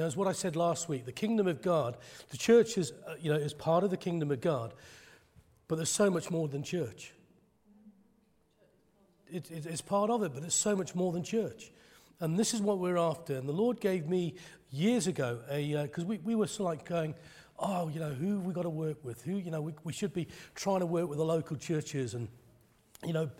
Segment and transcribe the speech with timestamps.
[0.00, 1.96] As what I said last week, the kingdom of God,
[2.30, 4.74] the church is, uh, you know, is part of the kingdom of God,
[5.68, 7.12] but there's so much more than church.
[9.30, 11.72] It, it, it's part of it, but it's so much more than church.
[12.20, 13.34] And this is what we're after.
[13.36, 14.34] And the Lord gave me
[14.70, 17.14] years ago a, because uh, we, we were sort of like going,
[17.58, 19.22] oh, you know, who we got to work with?
[19.22, 22.28] Who, you know, we, we should be trying to work with the local churches and
[23.06, 23.30] you know,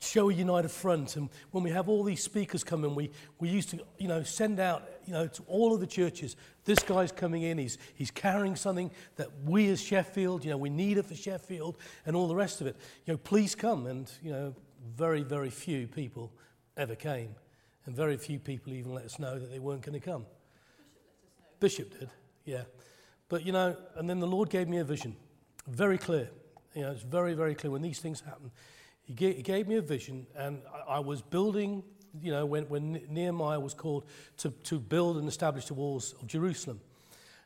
[0.00, 1.16] show a united front.
[1.16, 4.22] And when we have all these speakers come coming, we, we used to, you know,
[4.22, 8.10] send out, you know, to all of the churches, this guy's coming in, he's, he's
[8.10, 12.28] carrying something that we as Sheffield, you know, we need it for Sheffield and all
[12.28, 12.76] the rest of it.
[13.06, 13.86] You know, please come.
[13.86, 14.54] And, you know,
[14.96, 16.32] very, very few people
[16.76, 17.34] ever came.
[17.86, 20.26] And very few people even let us know that they weren't going to come.
[21.60, 22.10] Bishop, Bishop did,
[22.44, 22.62] yeah.
[23.28, 25.16] But, you know, and then the Lord gave me a vision,
[25.66, 26.30] very clear.
[26.74, 28.50] You know, it's very, very clear when these things happen.
[29.02, 31.82] He gave, he gave me a vision, and I, I was building,
[32.22, 34.04] you know, when, when Nehemiah was called
[34.38, 36.80] to, to build and establish the walls of Jerusalem.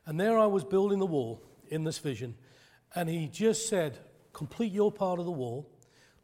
[0.06, 2.34] And there I was building the wall in this vision,
[2.94, 3.98] and he just said,
[4.32, 5.68] Complete your part of the wall,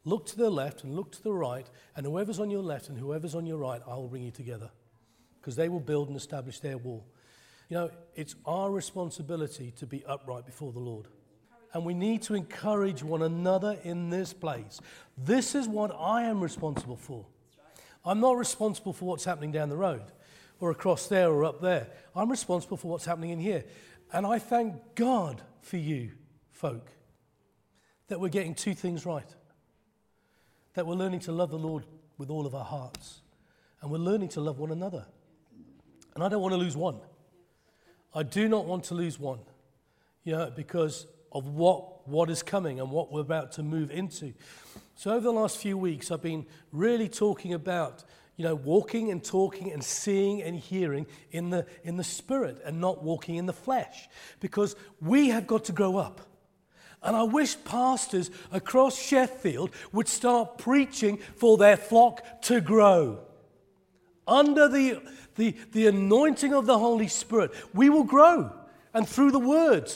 [0.05, 2.97] look to the left and look to the right, and whoever's on your left and
[2.97, 4.69] whoever's on your right, I will bring you together.
[5.39, 7.05] Because they will build and establish their wall.
[7.69, 11.07] You know, it's our responsibility to be upright before the Lord
[11.75, 14.79] and we need to encourage one another in this place.
[15.17, 17.25] This is what I am responsible for.
[18.05, 20.03] I'm not responsible for what's happening down the road
[20.59, 21.87] or across there or up there.
[22.15, 23.65] I'm responsible for what's happening in here.
[24.13, 26.11] And I thank God for you,
[26.51, 26.87] folk,
[28.07, 29.27] that we're getting two things right.
[30.75, 31.85] That we're learning to love the Lord
[32.17, 33.21] with all of our hearts,
[33.81, 35.05] and we're learning to love one another.
[36.13, 36.99] And I don't want to lose one.
[38.13, 39.39] I do not want to lose one.
[40.23, 44.33] You know, because of what, what is coming and what we're about to move into.
[44.95, 48.03] So, over the last few weeks, I've been really talking about
[48.37, 52.81] you know, walking and talking and seeing and hearing in the, in the spirit and
[52.81, 54.09] not walking in the flesh.
[54.39, 56.21] Because we have got to grow up.
[57.01, 63.19] And I wish pastors across Sheffield would start preaching for their flock to grow.
[64.27, 65.01] Under the,
[65.35, 68.51] the, the anointing of the Holy Spirit, we will grow.
[68.93, 69.91] And through the word.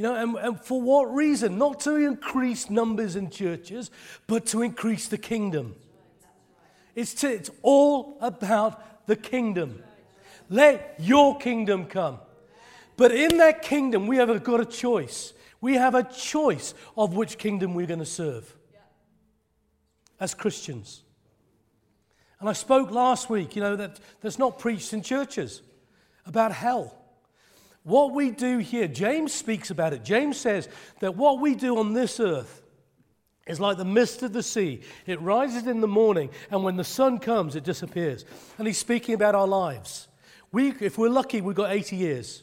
[0.00, 1.58] You know, and, and for what reason?
[1.58, 3.90] Not to increase numbers in churches,
[4.26, 5.76] but to increase the kingdom.
[6.94, 9.82] It's, to, it's all about the kingdom.
[10.48, 12.18] Let your kingdom come.
[12.96, 15.34] But in that kingdom, we have got a choice.
[15.60, 18.56] We have a choice of which kingdom we're going to serve
[20.18, 21.02] as Christians.
[22.38, 25.60] And I spoke last week, you know, that that's not preached in churches
[26.24, 26.99] about hell.
[27.82, 30.04] What we do here, James speaks about it.
[30.04, 30.68] James says
[31.00, 32.62] that what we do on this earth
[33.46, 34.82] is like the mist of the sea.
[35.06, 38.24] It rises in the morning, and when the sun comes, it disappears.
[38.58, 40.08] And he's speaking about our lives.
[40.52, 42.42] We, if we're lucky, we've got 80 years,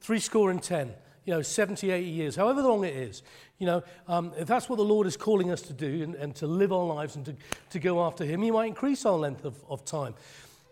[0.00, 0.94] three score and 10,
[1.24, 3.22] you know, 70, 80 years, however long it is.
[3.58, 6.34] You know, um, if that's what the Lord is calling us to do and, and
[6.36, 7.36] to live our lives and to,
[7.70, 10.14] to go after Him, He might increase our length of, of time.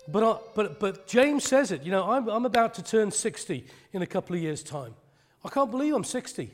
[0.08, 1.82] But, but, but James says it.
[1.82, 4.94] You know, I'm, I'm about to turn 60 in a couple of years' time.
[5.44, 6.50] I can't believe I'm 60.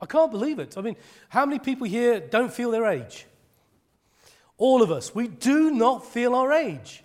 [0.00, 0.78] I can't believe it.
[0.78, 0.96] I mean,
[1.28, 3.26] how many people here don't feel their age?
[4.56, 5.14] All of us.
[5.14, 7.02] We do not feel our age.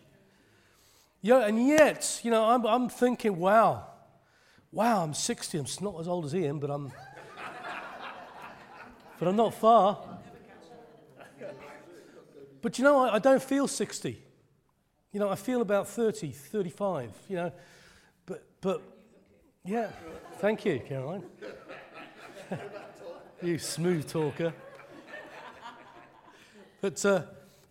[1.22, 3.88] You know, and yet, you know, I'm, I'm thinking, wow,
[4.72, 5.58] wow, I'm 60.
[5.58, 6.92] I'm not as old as Ian, but I'm,
[9.20, 10.14] but I'm not far.
[12.62, 14.22] But you know, I, I don't feel 60.
[15.14, 17.52] You know, I feel about 30, 35, you know.
[18.26, 18.82] But, but
[19.64, 19.90] yeah,
[20.40, 21.24] thank you, Caroline.
[23.42, 24.54] you smooth talker.
[26.82, 27.22] But, uh,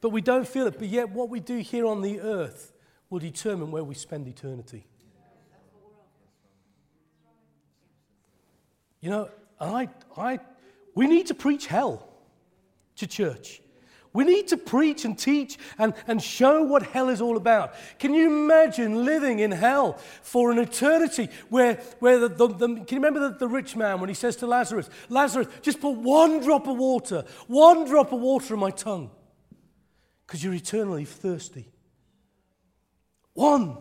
[0.01, 0.79] but we don't feel it.
[0.79, 2.73] But yet, what we do here on the earth
[3.11, 4.87] will determine where we spend eternity.
[9.01, 10.39] You know, I, I,
[10.95, 12.09] we need to preach hell
[12.97, 13.61] to church.
[14.15, 17.75] We need to preach and teach and, and show what hell is all about.
[17.99, 22.87] Can you imagine living in hell for an eternity where, where the, the, the can
[22.91, 26.41] you remember the, the rich man when he says to Lazarus, Lazarus, just put one
[26.41, 29.11] drop of water, one drop of water in my tongue
[30.27, 31.69] because you're eternally thirsty.
[33.33, 33.79] One.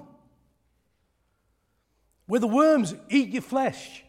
[2.28, 4.06] Where the worms eat your flesh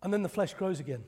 [0.00, 1.02] and then the flesh grows again.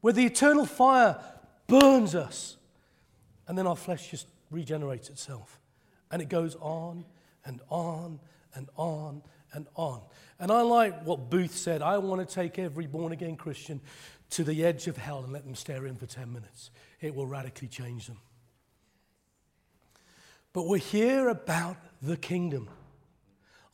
[0.00, 1.18] Where the eternal fire
[1.66, 2.56] burns us.
[3.46, 5.60] And then our flesh just regenerates itself.
[6.10, 7.04] And it goes on
[7.44, 8.20] and on
[8.54, 9.22] and on
[9.52, 10.00] and on.
[10.38, 13.80] And I like what Booth said I want to take every born again Christian
[14.30, 16.70] to the edge of hell and let them stare in for 10 minutes.
[17.00, 18.18] It will radically change them.
[20.52, 22.68] But we're here about the kingdom.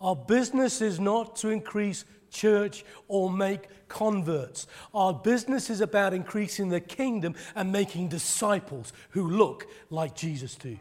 [0.01, 4.67] Our business is not to increase church or make converts.
[4.95, 10.79] Our business is about increasing the kingdom and making disciples who look like Jesus do.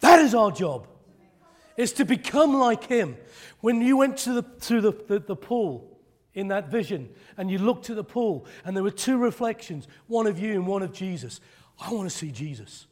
[0.00, 0.86] That is our job.
[1.76, 3.16] Is to become like him.
[3.60, 5.98] When you went to the, to the, the, the pool
[6.34, 10.26] in that vision and you looked at the pool and there were two reflections, one
[10.26, 11.40] of you and one of Jesus,
[11.80, 12.86] I want to see Jesus.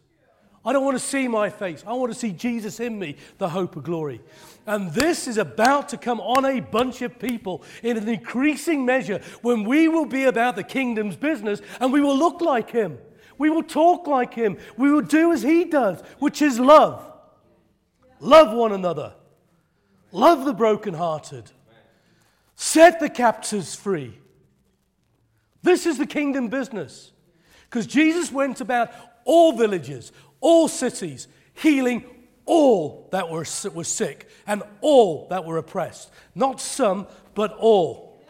[0.69, 1.83] I don't want to see my face.
[1.87, 4.21] I want to see Jesus in me, the hope of glory.
[4.67, 9.23] And this is about to come on a bunch of people in an increasing measure
[9.41, 12.99] when we will be about the kingdom's business and we will look like him.
[13.39, 14.59] We will talk like him.
[14.77, 17.03] We will do as he does, which is love.
[18.21, 19.15] Love one another.
[20.13, 21.51] Love the brokenhearted.
[22.57, 24.19] Set the captives free.
[25.63, 27.13] This is the kingdom business.
[27.71, 28.91] Because Jesus went about
[29.25, 32.05] all villages, all cities, healing
[32.47, 33.45] all that were,
[33.75, 36.11] were sick and all that were oppressed.
[36.35, 38.23] Not some, but all.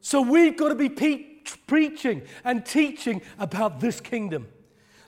[0.00, 1.24] So we've got to be pe-
[1.66, 4.48] preaching and teaching about this kingdom.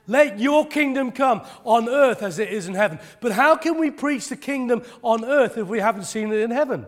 [0.06, 2.98] Let your kingdom come on earth as it is in heaven.
[3.20, 6.50] But how can we preach the kingdom on earth if we haven't seen it in
[6.50, 6.86] heaven?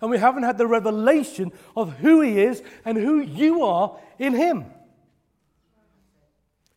[0.00, 4.34] And we haven't had the revelation of who He is and who you are in
[4.34, 4.66] Him.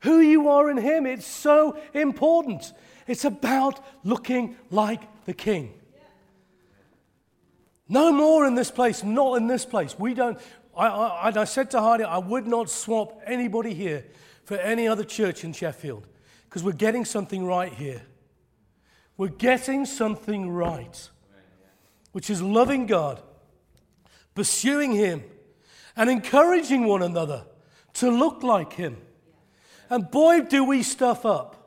[0.02, 2.74] Who you are in Him, it's so important.
[3.08, 5.74] It's about looking like the King.
[7.88, 9.98] No more in this place, not in this place.
[10.00, 10.40] We don't.
[10.76, 14.06] I, I, I said to Hardy, I would not swap anybody here
[14.46, 16.08] for any other church in Sheffield
[16.46, 18.02] because we're getting something right here.
[19.18, 21.10] We're getting something right,
[22.14, 23.22] which is loving God,
[24.36, 25.24] pursuing Him,
[25.96, 27.46] and encouraging one another
[27.96, 28.98] to look like Him.
[29.92, 31.58] And boy, do we stuff up.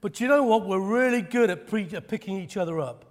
[0.00, 0.66] But you know what?
[0.66, 3.04] We're really good at, pre- at picking each other up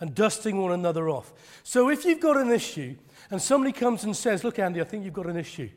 [0.00, 1.32] and dusting one another off.
[1.62, 2.94] So if you've got an issue
[3.30, 5.70] and somebody comes and says, Look, Andy, I think you've got an issue,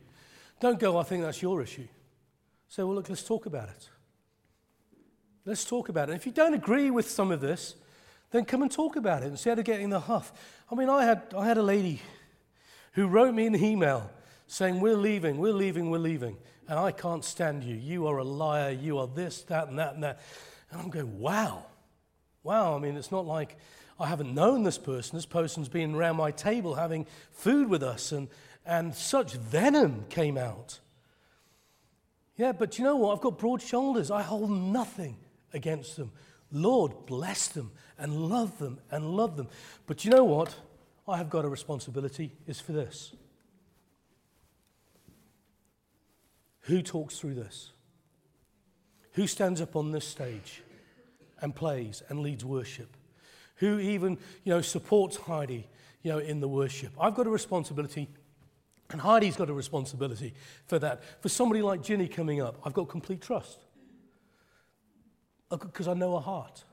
[0.59, 1.87] don't go, I think that's your issue.
[2.67, 3.89] Say, Well, look, let's talk about it.
[5.45, 6.15] Let's talk about it.
[6.15, 7.75] If you don't agree with some of this,
[8.31, 10.33] then come and talk about it instead of getting the huff.
[10.69, 12.01] I mean, I had, I had a lady
[12.91, 14.11] who wrote me an email
[14.45, 16.35] saying, We're leaving, we're leaving, we're leaving
[16.67, 17.75] and I can't stand you.
[17.75, 18.71] You are a liar.
[18.71, 20.19] You are this, that, and that, and that.
[20.71, 21.65] And I'm going, wow.
[22.43, 22.75] Wow.
[22.75, 23.57] I mean, it's not like
[23.99, 25.17] I haven't known this person.
[25.17, 28.27] This person's been around my table having food with us, and,
[28.65, 30.79] and such venom came out.
[32.35, 33.13] Yeah, but you know what?
[33.13, 34.11] I've got broad shoulders.
[34.11, 35.17] I hold nothing
[35.53, 36.11] against them.
[36.51, 39.47] Lord, bless them and love them and love them.
[39.87, 40.55] But you know what?
[41.07, 43.13] I have got a responsibility, is for this.
[46.67, 47.71] Who talks through this?
[49.13, 50.61] Who stands up on this stage
[51.41, 52.95] and plays and leads worship?
[53.57, 55.67] Who even, you know, supports Heidi,
[56.03, 56.91] you know, in the worship?
[56.99, 58.09] I've got a responsibility,
[58.91, 60.33] and Heidi's got a responsibility
[60.65, 61.03] for that.
[61.21, 63.59] For somebody like Ginny coming up, I've got complete trust
[65.49, 66.65] because I know her heart.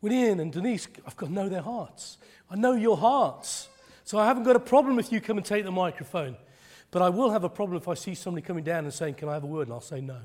[0.00, 2.18] With Ian and Denise, I've got to know their hearts.
[2.48, 3.68] I know your hearts.
[4.04, 6.36] So I haven't got a problem if you come and take the microphone.
[6.94, 9.28] But I will have a problem if I see somebody coming down and saying, Can
[9.28, 9.66] I have a word?
[9.66, 10.20] And I'll say no.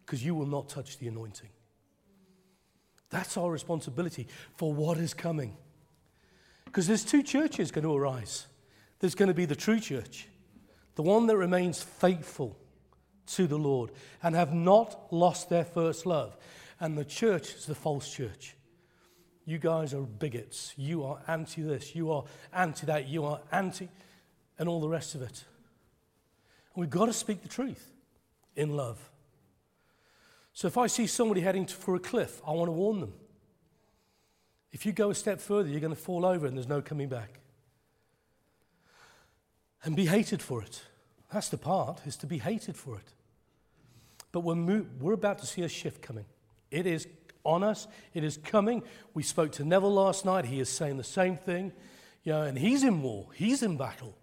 [0.00, 1.50] Because you will not touch the anointing.
[3.10, 5.58] That's our responsibility for what is coming.
[6.64, 8.46] Because there's two churches going to arise.
[9.00, 10.28] There's going to be the true church,
[10.94, 12.56] the one that remains faithful
[13.34, 13.90] to the Lord
[14.22, 16.34] and have not lost their first love.
[16.80, 18.56] And the church is the false church.
[19.44, 20.72] You guys are bigots.
[20.78, 21.94] You are anti this.
[21.94, 23.06] You are anti that.
[23.06, 23.90] You are anti,
[24.58, 25.44] and all the rest of it.
[26.78, 27.90] We've got to speak the truth
[28.54, 28.98] in love.
[30.52, 33.14] So if I see somebody heading for a cliff, I want to warn them.
[34.70, 37.08] If you go a step further, you're going to fall over and there's no coming
[37.08, 37.40] back.
[39.82, 40.82] And be hated for it.
[41.32, 43.12] That's the part, is to be hated for it.
[44.30, 46.26] But we're, mo- we're about to see a shift coming.
[46.70, 47.08] It is
[47.42, 48.84] on us, it is coming.
[49.14, 50.44] We spoke to Neville last night.
[50.44, 51.72] He is saying the same thing.
[52.22, 54.14] You know, and he's in war, he's in battle.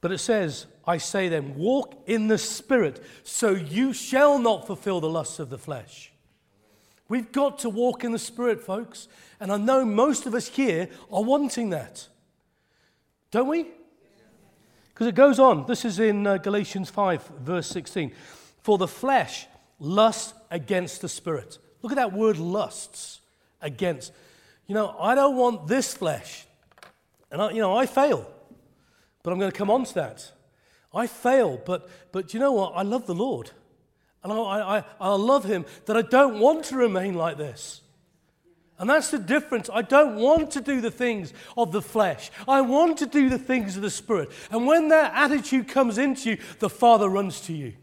[0.00, 5.00] But it says, I say then, walk in the Spirit, so you shall not fulfill
[5.00, 6.12] the lusts of the flesh.
[7.08, 9.08] We've got to walk in the Spirit, folks.
[9.40, 12.06] And I know most of us here are wanting that.
[13.30, 13.66] Don't we?
[14.88, 15.66] Because it goes on.
[15.66, 18.12] This is in uh, Galatians 5, verse 16.
[18.62, 19.46] For the flesh
[19.78, 21.58] lusts against the Spirit.
[21.82, 23.20] Look at that word lusts
[23.62, 24.12] against.
[24.66, 26.46] You know, I don't want this flesh.
[27.30, 28.30] And, I, you know, I fail.
[29.28, 30.32] But I'm going to come on to that.
[30.94, 32.72] I fail, but, but you know what?
[32.74, 33.50] I love the Lord.
[34.24, 37.82] And I, I, I love him that I don't want to remain like this.
[38.78, 39.68] And that's the difference.
[39.70, 42.30] I don't want to do the things of the flesh.
[42.48, 44.30] I want to do the things of the Spirit.
[44.50, 47.74] And when that attitude comes into you, the Father runs to you.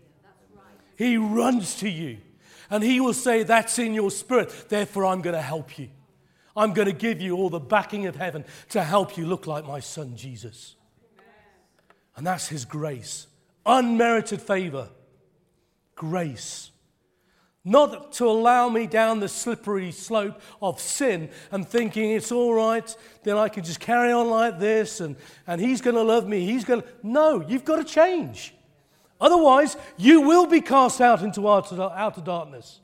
[0.98, 2.18] He runs to you.
[2.72, 4.52] And He will say, That's in your spirit.
[4.68, 5.90] Therefore, I'm going to help you.
[6.58, 9.68] I'm going to give you all the backing of heaven to help you look like
[9.68, 10.76] my Son, Jesus.
[12.16, 13.28] And that's His grace.
[13.66, 14.90] Unmerited favor.
[15.96, 16.72] Grace
[17.68, 22.96] not to allow me down the slippery slope of sin and thinking it's all right,
[23.24, 25.16] then I can just carry on like this and,
[25.48, 26.46] and he's going to love me.
[26.46, 26.88] He's going to.
[27.02, 28.54] No, you've got to change.
[29.20, 32.82] Otherwise, you will be cast out into outer, outer darkness.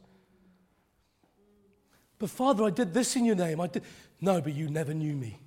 [2.17, 3.61] But Father, I did this in your name.
[3.61, 3.83] I did.
[4.19, 5.39] No, but you never knew me.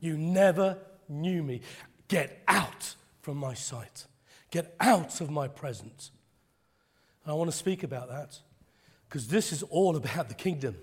[0.00, 0.78] You never
[1.08, 1.60] knew me.
[2.12, 4.04] Get out from my sight.
[4.50, 6.10] Get out of my presence.
[7.24, 8.38] And I want to speak about that
[9.08, 10.76] because this is all about the kingdom.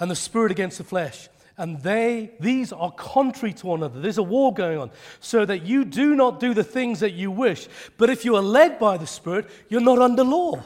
[0.00, 1.28] And the spirit against the flesh.
[1.58, 4.00] And they, these are contrary to one another.
[4.00, 4.90] There's a war going on.
[5.20, 7.68] So that you do not do the things that you wish.
[7.98, 10.62] But if you are led by the Spirit, you're not under law.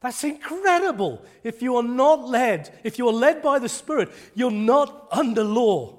[0.00, 1.26] That's incredible.
[1.44, 5.44] If you are not led, if you are led by the Spirit, you're not under
[5.44, 5.98] law.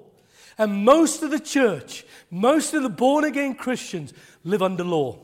[0.58, 5.20] And most of the church, most of the born again Christians live under law.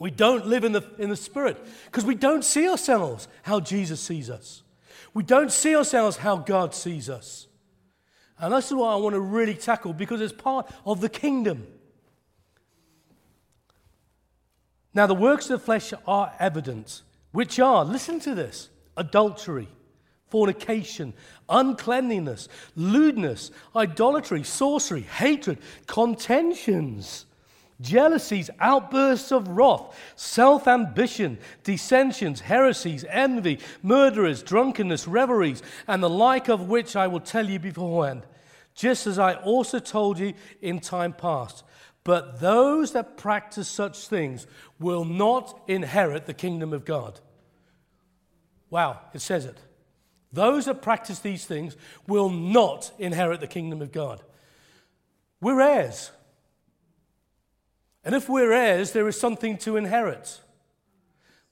[0.00, 4.00] We don't live in the, in the Spirit because we don't see ourselves how Jesus
[4.00, 4.62] sees us.
[5.14, 7.46] We don't see ourselves how God sees us.
[8.38, 11.66] And that's what I want to really tackle because it's part of the kingdom.
[14.94, 19.68] Now, the works of the flesh are evident, which are, listen to this, adultery,
[20.30, 21.14] fornication,
[21.48, 27.26] uncleanliness, lewdness, idolatry, sorcery, hatred, contentions
[27.80, 36.48] jealousies, outbursts of wrath, self ambition, dissensions, heresies, envy, murderers, drunkenness, revelries, and the like
[36.48, 38.26] of which I will tell you beforehand,
[38.74, 41.64] just as I also told you in time past.
[42.04, 44.46] But those that practice such things
[44.78, 47.20] will not inherit the kingdom of God.
[48.70, 49.58] Wow, it says it.
[50.32, 54.22] Those that practice these things will not inherit the kingdom of God.
[55.40, 56.10] We're heirs.
[58.04, 60.40] And if we're heirs, there is something to inherit.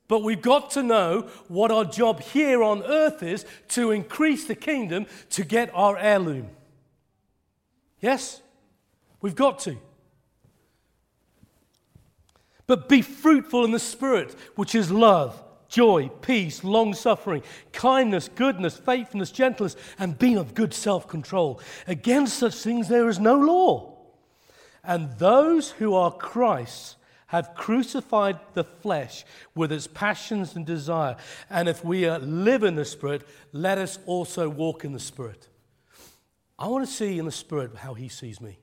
[0.09, 4.55] But we've got to know what our job here on earth is to increase the
[4.55, 6.51] kingdom to get our heirloom.
[8.01, 8.41] Yes?
[9.21, 9.77] We've got to.
[12.67, 15.41] But be fruitful in the Spirit, which is love,
[15.77, 21.61] joy, peace, long suffering, kindness, goodness, faithfulness, gentleness, and being of good self control.
[21.87, 23.95] Against such things there is no law.
[24.83, 31.17] And those who are Christ's have crucified the flesh with its passions and desire.
[31.51, 35.47] And if we live in the Spirit, let us also walk in the Spirit.
[36.59, 38.59] I want to see in the Spirit how He sees me,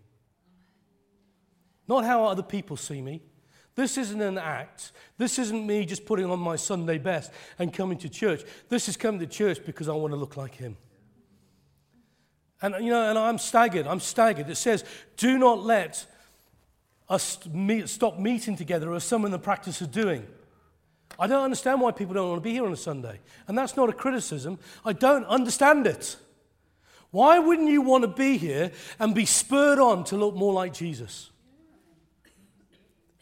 [1.87, 3.21] not how other people see me.
[3.75, 4.91] This isn't an act.
[5.17, 8.43] This isn't me just putting on my Sunday best and coming to church.
[8.69, 10.77] This is coming to church because I want to look like Him.
[12.61, 13.87] And, you know, and I'm staggered.
[13.87, 14.49] I'm staggered.
[14.49, 14.85] It says,
[15.17, 16.05] do not let
[17.09, 17.39] us
[17.85, 20.25] stop meeting together as some in the practice are doing.
[21.19, 23.19] I don't understand why people don't want to be here on a Sunday.
[23.47, 24.59] And that's not a criticism.
[24.85, 26.15] I don't understand it.
[27.11, 30.73] Why wouldn't you want to be here and be spurred on to look more like
[30.73, 31.29] Jesus?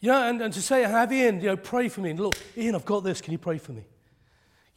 [0.02, 2.10] You know, and, and to say, have Ian, you know, pray for me.
[2.10, 3.22] And look, Ian, I've got this.
[3.22, 3.86] Can you pray for me?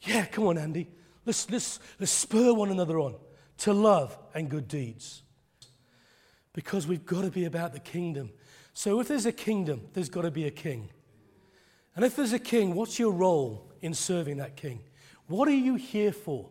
[0.00, 0.88] Yeah, come on, Andy.
[1.26, 3.16] Let's, let's, let's spur one another on
[3.58, 5.22] to love and good deeds.
[6.54, 8.30] Because we've got to be about the kingdom
[8.76, 10.90] so if there's a kingdom, there's got to be a king.
[11.94, 14.80] And if there's a king, what's your role in serving that king?
[15.28, 16.50] What are you here for?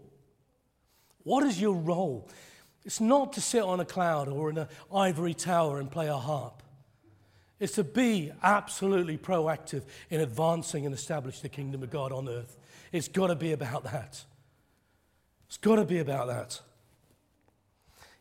[1.21, 2.27] What is your role?
[2.83, 6.17] It's not to sit on a cloud or in an ivory tower and play a
[6.17, 6.63] harp.
[7.59, 12.57] It's to be absolutely proactive in advancing and establishing the kingdom of God on earth.
[12.91, 14.23] It's got to be about that.
[15.47, 16.61] It's got to be about that.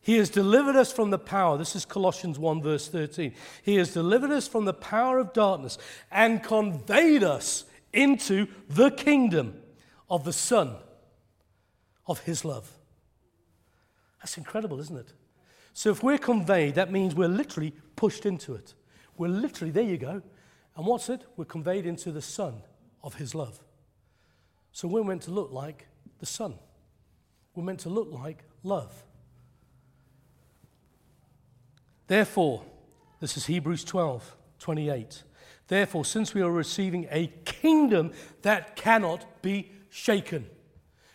[0.00, 1.56] He has delivered us from the power.
[1.56, 3.32] This is Colossians 1, verse 13.
[3.62, 5.78] He has delivered us from the power of darkness
[6.12, 9.60] and conveyed us into the kingdom
[10.10, 10.76] of the Son
[12.06, 12.70] of His love.
[14.20, 15.12] That's incredible, isn't it?
[15.72, 18.74] So if we're conveyed, that means we're literally pushed into it.
[19.16, 20.23] We're literally, there you go.
[20.76, 21.23] And what's it?
[21.37, 22.62] We're conveyed into the Son
[23.02, 23.61] of His love.
[24.73, 25.87] So we're meant to look like
[26.18, 26.54] the Son.
[27.54, 29.04] We're meant to look like love.
[32.06, 32.62] Therefore,
[33.21, 35.23] this is Hebrews 12 28.
[35.68, 40.47] Therefore, since we are receiving a kingdom that cannot be shaken,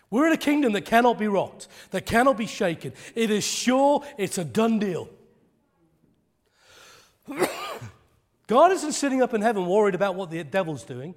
[0.10, 2.94] we're in a kingdom that cannot be rocked, that cannot be shaken.
[3.14, 5.10] It is sure, it's a done deal.
[8.50, 11.14] God isn't sitting up in heaven worried about what the devil's doing.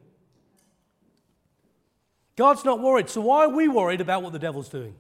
[2.37, 3.09] God's not worried.
[3.09, 4.95] So why are we worried about what the devil's doing?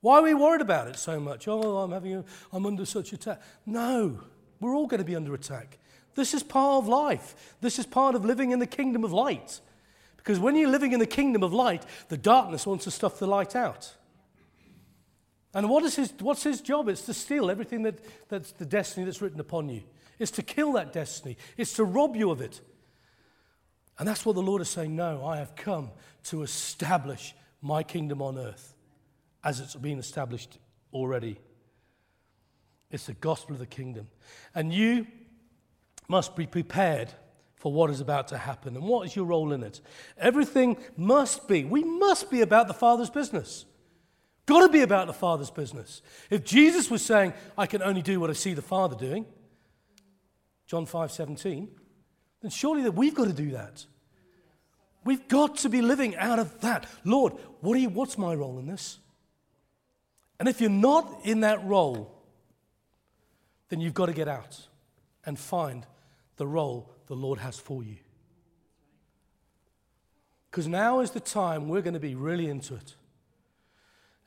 [0.00, 1.46] Why are we worried about it so much?
[1.46, 3.40] Oh, I'm having a, I'm under such attack.
[3.64, 4.24] No,
[4.58, 5.78] we're all going to be under attack.
[6.16, 7.54] This is part of life.
[7.60, 9.60] This is part of living in the kingdom of light.
[10.16, 13.28] Because when you're living in the kingdom of light, the darkness wants to stuff the
[13.28, 13.94] light out.
[15.54, 16.88] And what is his, what's his job?
[16.88, 19.84] It's to steal everything that, that's the destiny that's written upon you.
[20.18, 21.36] It's to kill that destiny.
[21.56, 22.60] It's to rob you of it.
[23.98, 25.90] And that's what the Lord is saying no, I have come
[26.24, 28.74] to establish my kingdom on earth
[29.42, 30.58] as it's been established
[30.92, 31.38] already.
[32.90, 34.08] It's the gospel of the kingdom.
[34.54, 35.06] And you
[36.08, 37.12] must be prepared
[37.56, 38.76] for what is about to happen.
[38.76, 39.80] And what is your role in it?
[40.18, 43.64] Everything must be, we must be about the Father's business.
[44.46, 46.02] Got to be about the Father's business.
[46.28, 49.24] If Jesus was saying, I can only do what I see the Father doing,
[50.74, 51.68] John 5 17,
[52.42, 53.86] then surely that we've got to do that.
[55.04, 56.88] We've got to be living out of that.
[57.04, 58.98] Lord, what you, what's my role in this?
[60.40, 62.12] And if you're not in that role,
[63.68, 64.66] then you've got to get out
[65.24, 65.86] and find
[66.38, 67.98] the role the Lord has for you.
[70.50, 72.96] Because now is the time we're going to be really into it.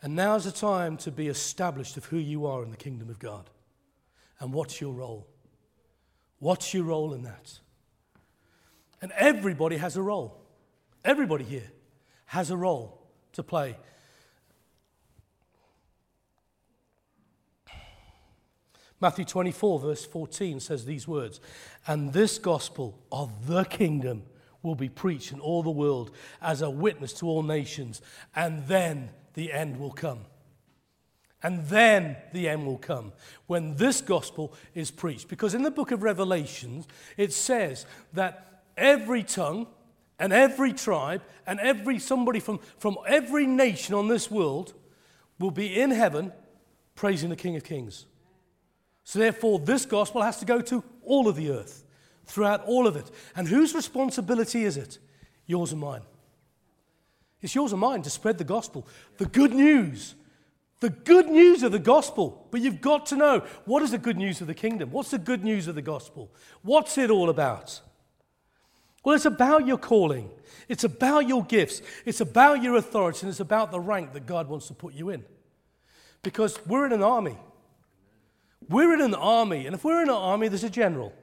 [0.01, 3.09] And now is the time to be established of who you are in the kingdom
[3.09, 3.49] of God.
[4.39, 5.27] And what's your role?
[6.39, 7.59] What's your role in that?
[9.01, 10.41] And everybody has a role.
[11.03, 11.71] Everybody here
[12.25, 13.77] has a role to play.
[18.99, 21.39] Matthew 24, verse 14 says these words
[21.87, 24.23] And this gospel of the kingdom
[24.63, 28.01] will be preached in all the world as a witness to all nations,
[28.35, 30.25] and then the end will come.
[31.43, 33.13] And then the end will come
[33.45, 35.27] when this gospel is preached.
[35.27, 39.67] Because in the book of Revelations, it says that every tongue
[40.19, 44.73] and every tribe and every somebody from, from every nation on this world
[45.39, 46.33] will be in heaven
[46.95, 48.07] praising the King of Kings.
[49.03, 51.85] So, therefore, this gospel has to go to all of the earth,
[52.25, 53.09] throughout all of it.
[53.35, 54.97] And whose responsibility is it?
[55.45, 56.01] Yours and mine.
[57.41, 58.85] It's yours and mine to spread the gospel,
[59.17, 60.15] the good news
[60.79, 62.47] the good news of the gospel.
[62.51, 64.91] But you've got to know what is the good news of the kingdom?
[64.91, 66.31] What's the good news of the gospel?
[66.61, 67.81] What's it all about?
[69.03, 70.29] Well, it's about your calling,
[70.67, 74.49] it's about your gifts, it's about your authority, and it's about the rank that God
[74.49, 75.23] wants to put you in.
[76.23, 77.37] Because we're in an army.
[78.67, 81.13] We're in an army, and if we're in an army, there's a general.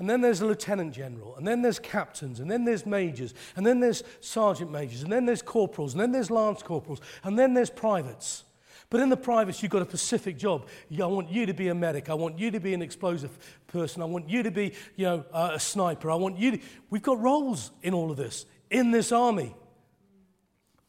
[0.00, 3.64] And then there's a lieutenant general, and then there's captains, and then there's majors, and
[3.64, 7.54] then there's sergeant majors, and then there's corporals, and then there's lance corporals, and then
[7.54, 8.42] there's privates.
[8.90, 10.66] But in the privates, you've got a specific job.
[11.00, 12.10] I want you to be a medic.
[12.10, 13.30] I want you to be an explosive
[13.68, 14.02] person.
[14.02, 16.10] I want you to be, you know, a sniper.
[16.10, 16.58] I want you to.
[16.90, 19.54] We've got roles in all of this, in this army.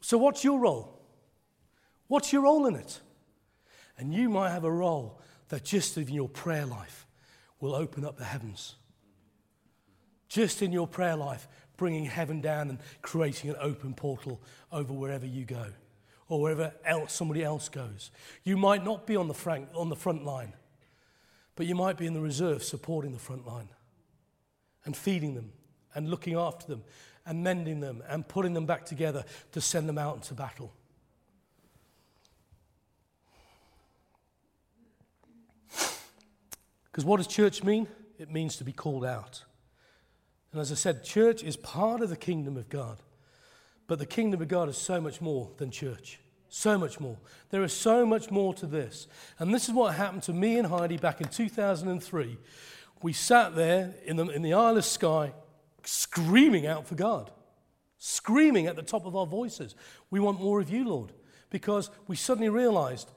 [0.00, 1.00] So what's your role?
[2.08, 3.00] What's your role in it?
[3.96, 7.06] And you might have a role that just in your prayer life
[7.60, 8.74] will open up the heavens.
[10.26, 14.40] Just in your prayer life, bringing heaven down and creating an open portal
[14.72, 15.66] over wherever you go
[16.32, 18.10] or wherever else somebody else goes.
[18.42, 20.54] You might not be on the, front, on the front line,
[21.56, 23.68] but you might be in the reserve supporting the front line
[24.86, 25.52] and feeding them
[25.94, 26.84] and looking after them
[27.26, 30.72] and mending them and putting them back together to send them out into battle.
[36.84, 37.86] Because what does church mean?
[38.18, 39.44] It means to be called out.
[40.50, 42.96] And as I said, church is part of the kingdom of God.
[43.86, 46.18] But the kingdom of God is so much more than church.
[46.54, 47.16] So much more.
[47.48, 49.08] There is so much more to this.
[49.38, 52.36] And this is what happened to me and Heidi back in 2003.
[53.00, 55.32] We sat there in the, in the Isle of Skye
[55.82, 57.30] screaming out for God,
[57.96, 59.74] screaming at the top of our voices.
[60.10, 61.12] We want more of you, Lord,
[61.48, 63.10] because we suddenly realized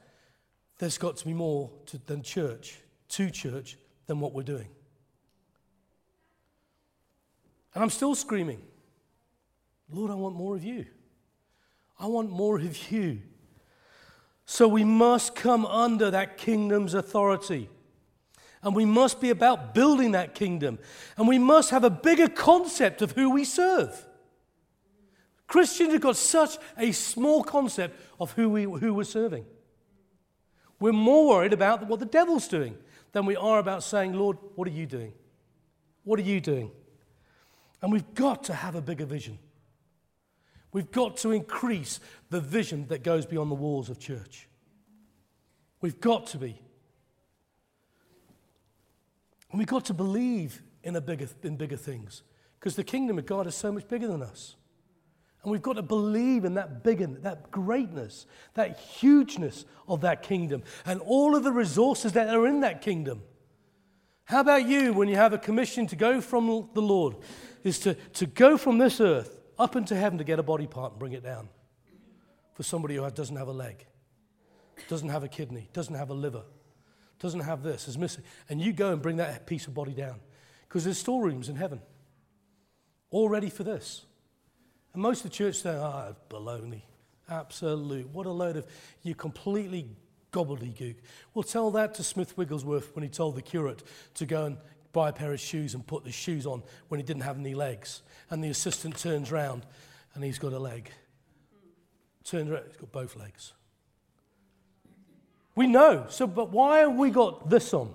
[0.78, 2.78] there's got to be more to, than church,
[3.10, 4.68] to church, than what we're doing.
[7.74, 8.62] And I'm still screaming,
[9.90, 10.86] Lord, I want more of you.
[11.98, 13.20] I want more of you.
[14.44, 17.68] So we must come under that kingdom's authority.
[18.62, 20.78] And we must be about building that kingdom.
[21.16, 24.06] And we must have a bigger concept of who we serve.
[25.46, 29.44] Christians have got such a small concept of who, we, who we're serving.
[30.80, 32.76] We're more worried about what the devil's doing
[33.12, 35.12] than we are about saying, Lord, what are you doing?
[36.04, 36.70] What are you doing?
[37.80, 39.38] And we've got to have a bigger vision.
[40.72, 42.00] We've got to increase
[42.30, 44.48] the vision that goes beyond the walls of church.
[45.80, 46.60] We've got to be.
[49.50, 52.22] And we've got to believe in, bigger, in bigger things
[52.58, 54.56] because the kingdom of God is so much bigger than us.
[55.42, 60.64] And we've got to believe in that bigger, that greatness, that hugeness of that kingdom
[60.84, 63.22] and all of the resources that are in that kingdom.
[64.24, 67.16] How about you when you have a commission to go from the Lord?
[67.62, 70.92] Is to, to go from this earth up into heaven to get a body part
[70.92, 71.48] and bring it down
[72.54, 73.86] for somebody who doesn't have a leg,
[74.88, 76.42] doesn't have a kidney, doesn't have a liver,
[77.18, 78.24] doesn't have this, is missing.
[78.48, 80.20] And you go and bring that piece of body down
[80.68, 81.80] because there's storerooms in heaven
[83.10, 84.04] all ready for this.
[84.92, 86.82] And most of the church say, ah, oh, baloney.
[87.28, 88.08] Absolute.
[88.10, 88.66] What a load of
[89.02, 89.88] you completely
[90.32, 90.96] gobbledygook.
[91.34, 93.82] Well, tell that to Smith Wigglesworth when he told the curate
[94.14, 94.58] to go and
[94.96, 97.54] buy a pair of shoes and put the shoes on when he didn't have any
[97.54, 98.00] legs.
[98.30, 99.66] And the assistant turns round
[100.14, 100.90] and he's got a leg.
[102.24, 103.52] Turns around, he's got both legs.
[105.54, 106.06] We know.
[106.08, 107.92] So, but why have we got this on?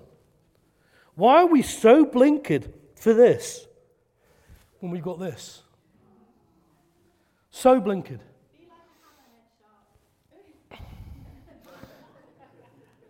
[1.16, 3.66] Why are we so blinkered for this
[4.78, 5.60] when we've got this?
[7.50, 8.20] So blinkered.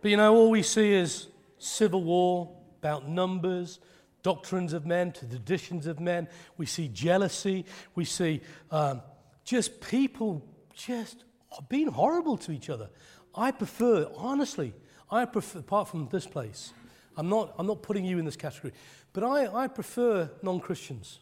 [0.01, 1.27] But you know, all we see is
[1.59, 3.79] civil war about numbers,
[4.25, 6.27] doctrines of men, traditions of men.
[6.57, 7.65] We see jealousy.
[7.95, 8.41] We see
[8.73, 9.03] um,
[9.45, 11.25] just people just
[11.69, 12.91] being horrible to each other.
[13.37, 14.75] I prefer, honestly,
[15.11, 16.73] I prefer, apart from this place,
[17.17, 18.73] I'm not, I'm not putting you in this category,
[19.13, 21.21] but I, I prefer non Christians.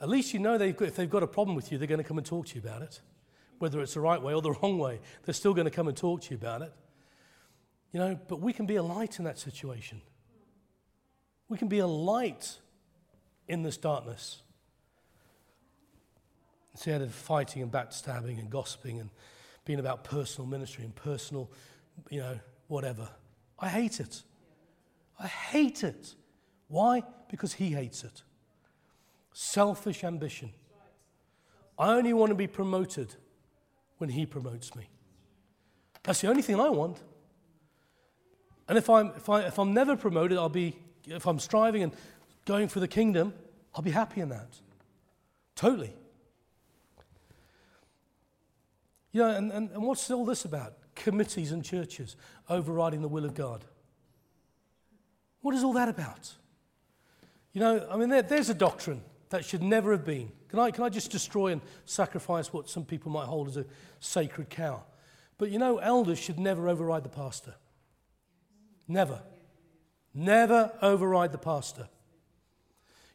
[0.00, 1.98] At least you know they've got, if they've got a problem with you, they're going
[1.98, 3.00] to come and talk to you about it.
[3.60, 5.96] Whether it's the right way or the wrong way, they're still going to come and
[5.96, 6.72] talk to you about it.
[7.94, 10.02] You know, but we can be a light in that situation.
[11.48, 12.58] We can be a light
[13.48, 14.42] in this darkness.
[16.72, 19.10] Instead of fighting and backstabbing and gossiping and
[19.64, 21.50] being about personal ministry and personal,
[22.10, 23.08] you know, whatever.
[23.58, 24.22] I hate it.
[25.18, 26.14] I hate it.
[26.68, 27.02] Why?
[27.30, 28.22] Because he hates it
[29.34, 30.52] selfish ambition.
[31.76, 33.14] I only want to be promoted
[33.98, 34.88] when He promotes me.
[36.04, 37.02] That's the only thing I want.
[38.68, 41.92] And if I'm, if, I, if I'm never promoted, I'll be, if I'm striving and
[42.44, 43.34] going for the kingdom,
[43.74, 44.48] I'll be happy in that.
[45.54, 45.92] Totally.
[49.12, 50.74] Know, and, and, and what's all this about?
[50.94, 52.16] Committees and churches
[52.48, 53.64] overriding the will of God.
[55.40, 56.32] What is all that about?
[57.52, 60.32] You know, I mean, there, there's a doctrine that should never have been.
[60.48, 63.64] Can I, can I just destroy and sacrifice what some people might hold as a
[64.00, 64.82] sacred cow?
[65.38, 67.54] But you know, elders should never override the pastor.
[68.86, 69.22] Never.
[70.12, 71.88] Never override the pastor.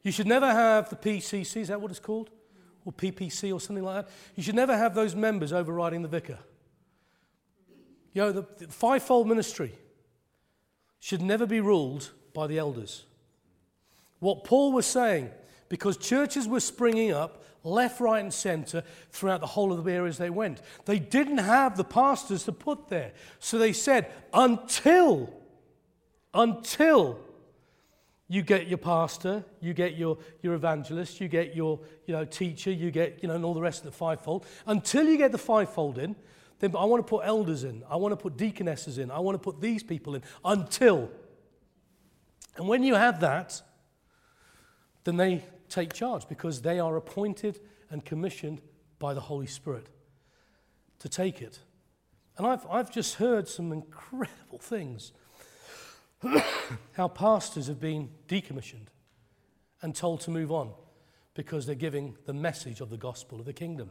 [0.04, 2.30] You should never have the PCC, is that what it's called?
[2.86, 4.14] Or PPC or something like that.
[4.36, 6.40] You should never have those members overriding the vicar.
[8.14, 9.74] You know, the, the fivefold ministry
[11.00, 13.06] should never be ruled by the elders.
[14.20, 15.30] What Paul was saying
[15.70, 20.18] because churches were springing up left, right, and center throughout the whole of the areas
[20.18, 20.62] they went.
[20.86, 23.12] They didn't have the pastors to put there.
[23.40, 25.34] So they said, until,
[26.34, 27.20] until
[28.28, 32.72] you get your pastor, you get your, your evangelist, you get your you know, teacher,
[32.72, 34.46] you get, you know, and all the rest of the fivefold.
[34.68, 36.16] Until you get the fivefold in,
[36.60, 37.84] then I want to put elders in.
[37.90, 39.10] I want to put deaconesses in.
[39.10, 40.22] I want to put these people in.
[40.46, 41.10] Until.
[42.56, 43.62] And when you have that,
[45.06, 48.62] then they take charge because they are appointed and commissioned
[49.00, 49.88] by the Holy Spirit
[51.00, 51.60] to take it.
[52.38, 55.14] And I've, I've just heard some incredible things
[56.94, 58.88] how pastors have been decommissioned
[59.82, 60.72] and told to move on
[61.34, 63.90] because they're giving the message of the gospel of the kingdom.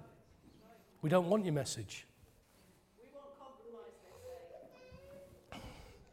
[1.00, 2.06] We don't want your message.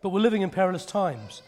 [0.01, 1.41] But we're living in perilous times.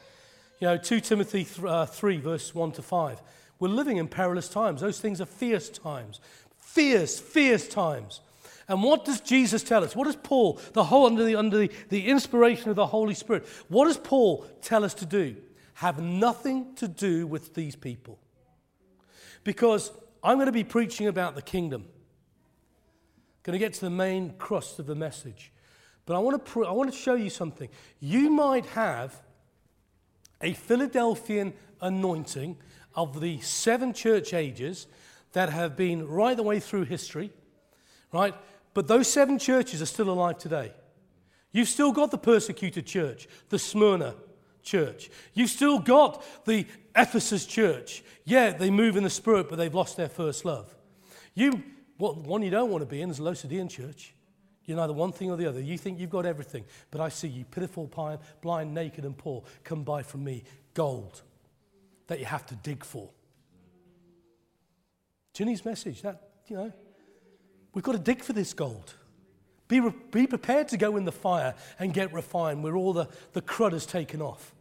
[0.59, 3.21] You know, 2 Timothy 3, uh, 3 verse 1 to 5.
[3.59, 4.81] We're living in perilous times.
[4.81, 6.19] Those things are fierce times.
[6.57, 8.21] Fierce, fierce times.
[8.67, 9.95] And what does Jesus tell us?
[9.95, 13.45] What does Paul, the whole under the under the, the inspiration of the Holy Spirit,
[13.69, 15.37] what does Paul tell us to do?
[15.75, 18.19] Have nothing to do with these people.
[19.43, 19.91] Because
[20.23, 21.83] I'm going to be preaching about the kingdom.
[21.83, 25.53] I'm Going to get to the main crust of the message.
[26.05, 27.69] But I want to, pr- I want to show you something.
[27.99, 29.21] You might have
[30.41, 32.57] a Philadelphian anointing
[32.95, 34.87] of the seven church ages
[35.33, 37.31] that have been right the way through history,
[38.11, 38.33] right?
[38.77, 40.71] But those seven churches are still alive today.
[41.51, 44.13] You've still got the persecuted church, the Smyrna
[44.61, 45.09] church.
[45.33, 48.03] You've still got the Ephesus church.
[48.23, 50.75] Yeah, they move in the spirit, but they've lost their first love.
[51.33, 51.63] You,
[51.97, 54.13] what one you don't want to be in is the Laodicean church.
[54.65, 55.59] You're neither one thing or the other.
[55.59, 57.91] You think you've got everything, but I see you, pitiful,
[58.43, 59.41] blind, naked, and poor.
[59.63, 60.43] Come buy from me
[60.75, 61.23] gold
[62.05, 63.09] that you have to dig for.
[65.33, 66.71] Ginny's message that, you know,
[67.77, 68.95] we've got to dig for this gold.
[69.67, 73.07] Be, re- be prepared to go in the fire and get refined where all the,
[73.33, 74.55] the crud is taken off.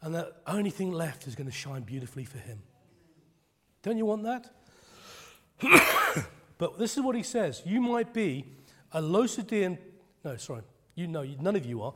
[0.00, 2.62] And the only thing left is going to shine beautifully for him.
[3.82, 4.50] Don't you want that?
[6.56, 7.60] but this is what he says.
[7.66, 8.46] You might be
[8.92, 9.76] a Laodicean,
[10.24, 10.62] no, sorry,
[10.94, 11.92] you know, none of you are.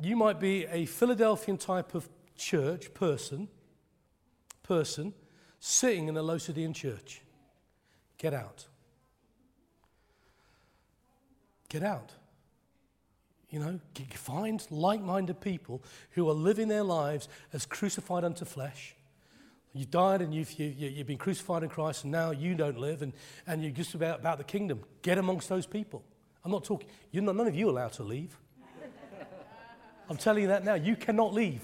[0.00, 3.48] You might be a Philadelphian type of church person,
[4.62, 5.14] person
[5.58, 7.22] sitting in a Laodicean church.
[8.18, 8.66] Get out.
[11.76, 12.10] Get out.
[13.50, 13.80] You know,
[14.14, 18.94] find like minded people who are living their lives as crucified unto flesh.
[19.74, 22.78] You've died and you've, you, have you, been crucified in Christ, and now you don't
[22.78, 23.12] live, and,
[23.46, 24.80] and you're just about, about the kingdom.
[25.02, 26.02] Get amongst those people.
[26.46, 28.34] I'm not talking, you're not, none of you are allowed to leave.
[30.08, 30.76] I'm telling you that now.
[30.76, 31.60] You cannot leave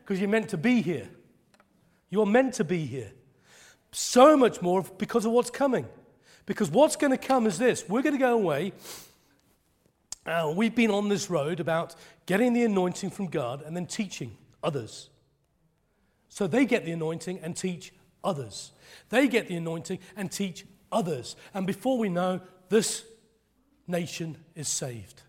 [0.00, 1.10] because you're meant to be here.
[2.08, 3.12] You're meant to be here.
[3.92, 5.86] So much more because of what's coming.
[6.46, 8.72] Because what's going to come is this we're going to go away
[10.28, 11.94] uh, we've been on this road about
[12.26, 15.10] getting the anointing from God and then teaching others.
[16.28, 18.72] So they get the anointing and teach others.
[19.08, 21.36] They get the anointing and teach others.
[21.54, 23.04] And before we know, this
[23.86, 25.22] nation is saved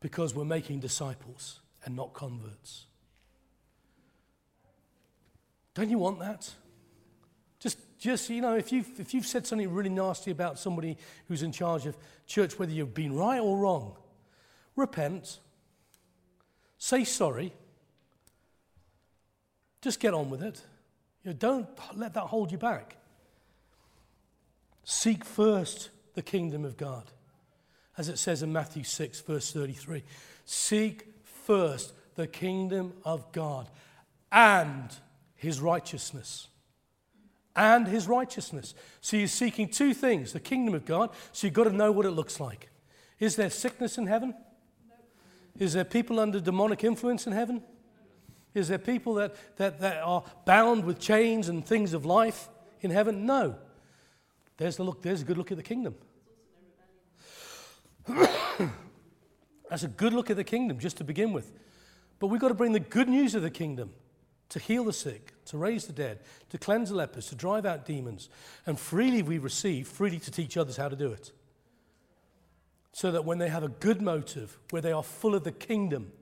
[0.00, 2.86] because we're making disciples and not converts.
[5.74, 6.50] Don't you want that?
[8.00, 10.96] Just, you know, if you've, if you've said something really nasty about somebody
[11.28, 11.94] who's in charge of
[12.26, 13.94] church, whether you've been right or wrong,
[14.74, 15.38] repent,
[16.78, 17.52] say sorry,
[19.82, 20.62] just get on with it.
[21.22, 22.96] You know, don't let that hold you back.
[24.82, 27.04] Seek first the kingdom of God.
[27.98, 30.04] As it says in Matthew 6, verse 33
[30.46, 33.68] Seek first the kingdom of God
[34.32, 34.88] and
[35.36, 36.48] his righteousness
[37.60, 38.74] and his righteousness.
[39.02, 42.06] So you're seeking two things the kingdom of God, so you've got to know what
[42.06, 42.70] it looks like.
[43.18, 44.34] Is there sickness in heaven?
[45.58, 47.62] Is there people under demonic influence in heaven?
[48.54, 52.48] Is there people that, that, that are bound with chains and things of life
[52.80, 53.26] in heaven?
[53.26, 53.56] No.
[54.56, 55.94] There's, the look, there's a good look at the kingdom.
[59.68, 61.52] That's a good look at the kingdom, just to begin with.
[62.18, 63.92] But we've got to bring the good news of the kingdom
[64.48, 67.84] to heal the sick, to raise the dead, to cleanse the lepers, to drive out
[67.84, 68.28] demons.
[68.66, 71.32] And freely we receive, freely to teach others how to do it.
[72.92, 76.12] So that when they have a good motive, where they are full of the kingdom,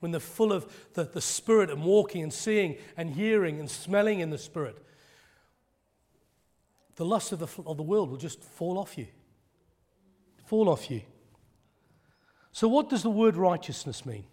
[0.00, 4.20] when they're full of the, the Spirit and walking and seeing and hearing and smelling
[4.20, 4.78] in the Spirit,
[6.96, 9.06] the lust of the, of the world will just fall off you.
[10.46, 11.02] Fall off you.
[12.52, 14.24] So, what does the word righteousness mean?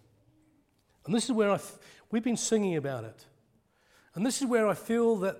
[1.06, 1.78] And this is where I've,
[2.12, 3.26] we've been singing about it.
[4.16, 5.38] And this is where I feel that,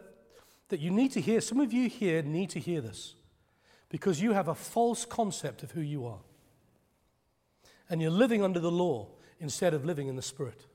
[0.70, 3.16] that you need to hear, some of you here need to hear this
[3.90, 6.20] because you have a false concept of who you are.
[7.90, 9.08] And you're living under the law
[9.40, 10.66] instead of living in the Spirit.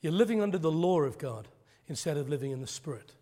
[0.00, 1.48] You're living under the law of God
[1.88, 3.12] instead of living in the Spirit.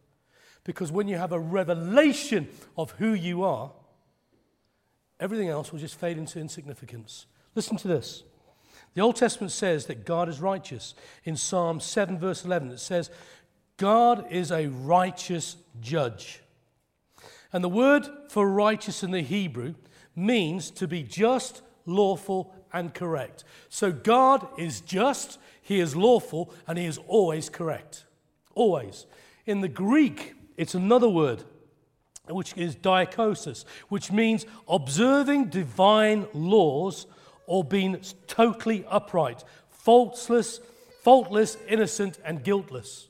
[0.65, 3.73] Because when you have a revelation of who you are,
[5.19, 7.27] everything else will just fade into insignificance.
[7.55, 8.23] Listen to this.
[8.95, 10.95] The Old Testament says that God is righteous.
[11.25, 13.11] In Psalm 7, verse 11, it says,
[13.83, 16.39] God is a righteous judge.
[17.53, 19.75] And the word for righteous in the Hebrew
[20.15, 23.43] means to be just, lawful, and correct.
[23.71, 28.05] So God is just, He is lawful, and He is always correct.
[28.55, 29.07] Always.
[29.47, 31.43] In the Greek, it's another word,
[32.29, 37.09] which is diakosis, which means observing divine laws
[37.49, 40.61] or being totally upright, faultless,
[41.03, 43.09] faultless, innocent, and guiltless.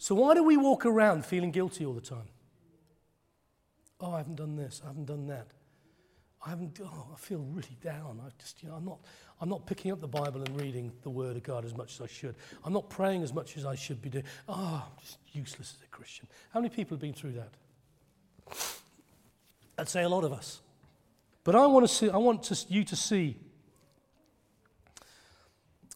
[0.00, 2.26] So, why do we walk around feeling guilty all the time?
[4.00, 5.48] Oh, I haven't done this, I haven't done that.
[6.44, 8.18] I haven't, oh, I feel really down.
[8.24, 9.00] I just, you know, I'm not,
[9.42, 12.00] I'm not picking up the Bible and reading the Word of God as much as
[12.00, 12.34] I should.
[12.64, 14.24] I'm not praying as much as I should be doing.
[14.48, 16.26] Oh, I'm just useless as a Christian.
[16.54, 17.52] How many people have been through that?
[19.76, 20.62] I'd say a lot of us.
[21.44, 23.36] But I want, to see, I want to, you to see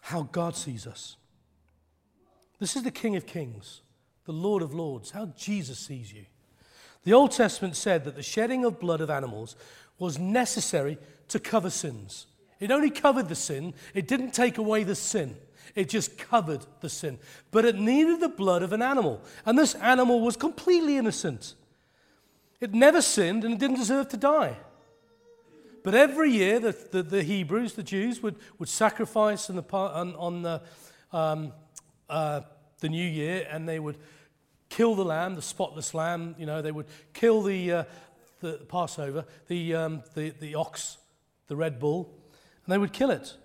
[0.03, 1.17] how God sees us.
[2.59, 3.81] This is the King of Kings
[4.25, 6.25] the Lord of Lords, how Jesus sees you.
[7.05, 9.57] The Old Testament said that the shedding of blood of animals
[9.99, 12.27] was necessary to cover sins.
[12.61, 15.37] It only covered the sin, it didn't take away the sin.
[15.75, 17.19] It just covered the sin.
[17.51, 19.21] But it needed the blood of an animal.
[19.45, 21.55] And this animal was completely innocent.
[22.61, 24.57] It never sinned and it didn't deserve to die.
[25.83, 30.15] But every year, the, the, the Hebrews, the Jews, would, would sacrifice on the, on,
[30.15, 30.63] on the,
[31.13, 31.53] um,
[32.09, 32.41] uh,
[32.85, 33.97] the new year and they would
[34.69, 36.35] kill the lamb, the spotless lamb.
[36.39, 37.85] You know, they would kill the, uh,
[38.41, 40.99] the Passover, the, um, the, the ox,
[41.47, 42.15] the red bull,
[42.65, 43.39] and they would kill it.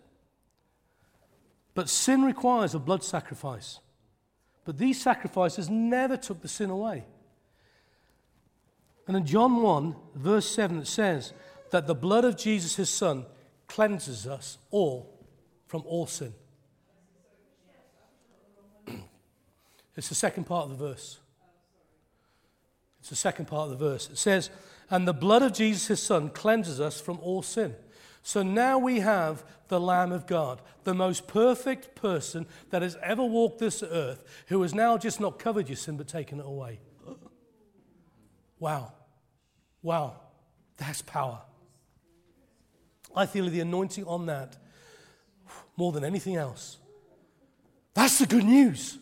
[1.73, 3.79] But sin requires a blood sacrifice.
[4.65, 7.05] But these sacrifices never took the sin away.
[9.07, 11.31] And in John 1, verse 7, it says
[11.71, 13.25] that the blood of Jesus, his son,
[13.67, 15.25] cleanses us all
[15.65, 16.33] from all sin.
[19.99, 21.19] It's the second part of the verse.
[23.01, 24.09] It's the second part of the verse.
[24.09, 24.49] It says,
[24.89, 27.75] And the blood of Jesus, his son, cleanses us from all sin.
[28.23, 33.25] So now we have the Lamb of God, the most perfect person that has ever
[33.25, 36.79] walked this earth, who has now just not covered your sin but taken it away.
[38.57, 38.93] Wow.
[39.81, 40.15] Wow.
[40.77, 41.41] That's power.
[43.13, 44.55] I feel the anointing on that
[45.75, 46.77] more than anything else.
[47.95, 48.97] That's the good news.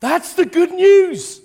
[0.00, 1.40] That's the good news.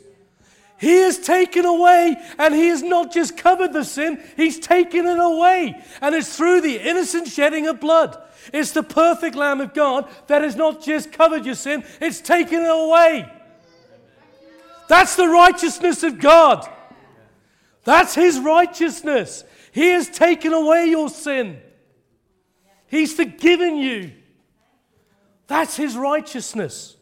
[0.82, 5.20] He has taken away, and He has not just covered the sin, He's taken it
[5.20, 5.80] away.
[6.02, 8.20] And it's through the innocent shedding of blood.
[8.52, 12.64] It's the perfect Lamb of God that has not just covered your sin, it's taken
[12.64, 13.32] it away.
[14.88, 16.68] That's the righteousness of God.
[17.84, 19.44] That's His righteousness.
[19.72, 21.60] He has taken away your sin,
[22.88, 24.14] He's forgiven you.
[25.46, 26.98] That's His righteousness.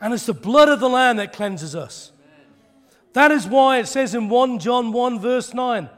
[0.00, 2.12] And it's the blood of the Lamb that cleanses us.
[3.14, 5.88] That is why it says in 1 John 1, verse 9,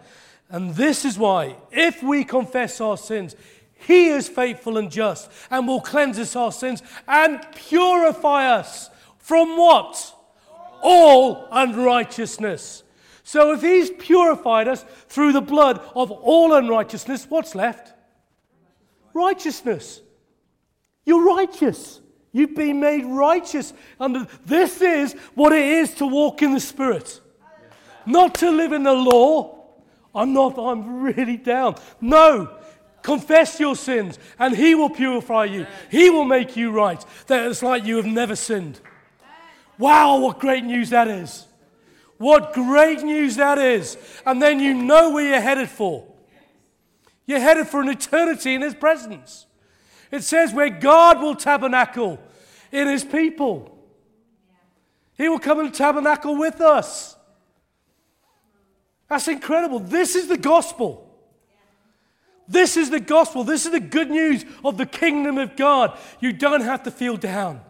[0.51, 3.35] and this is why, if we confess our sins,
[3.75, 9.57] he is faithful and just and will cleanse us our sins and purify us from
[9.57, 10.15] what?
[10.83, 12.83] All unrighteousness.
[13.25, 17.93] So if he's purified us through the blood of all unrighteousness, what's left?
[19.13, 20.01] Righteousness.
[21.05, 22.01] You're righteous.
[22.39, 27.21] You've been made righteous under this is what it is to walk in the spirit.
[28.07, 29.65] Not to live in the law.
[30.15, 31.75] I'm not, I'm really down.
[32.01, 32.57] No.
[33.03, 35.67] Confess your sins and he will purify you.
[35.91, 37.05] He will make you right.
[37.27, 38.79] That it's like you have never sinned.
[39.77, 41.45] Wow, what great news that is.
[42.19, 43.99] What great news that is.
[44.25, 46.07] And then you know where you're headed for.
[47.27, 49.47] You're headed for an eternity in his presence.
[50.13, 52.21] It says where God will tabernacle
[52.73, 53.77] in his people.
[55.17, 57.17] He will come and tabernacle with us.
[59.09, 59.81] That's incredible.
[59.81, 61.05] This is the gospel.
[62.47, 63.45] This is the gospel.
[63.45, 65.99] This is the good news of the kingdom of God.
[66.21, 67.61] You don't have to feel down.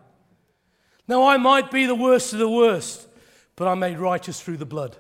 [1.09, 3.09] Now, I might be the worst of the worst,
[3.57, 4.97] but I'm made righteous through the blood.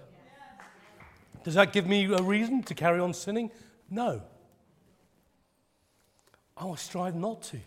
[1.44, 3.50] Does that give me a reason to carry on sinning?
[3.90, 4.22] No.
[6.56, 7.58] I will strive not to.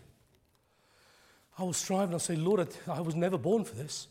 [1.58, 4.08] I will strive and I'll say, Lord, I was never born for this.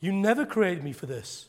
[0.00, 1.48] You never created me for this.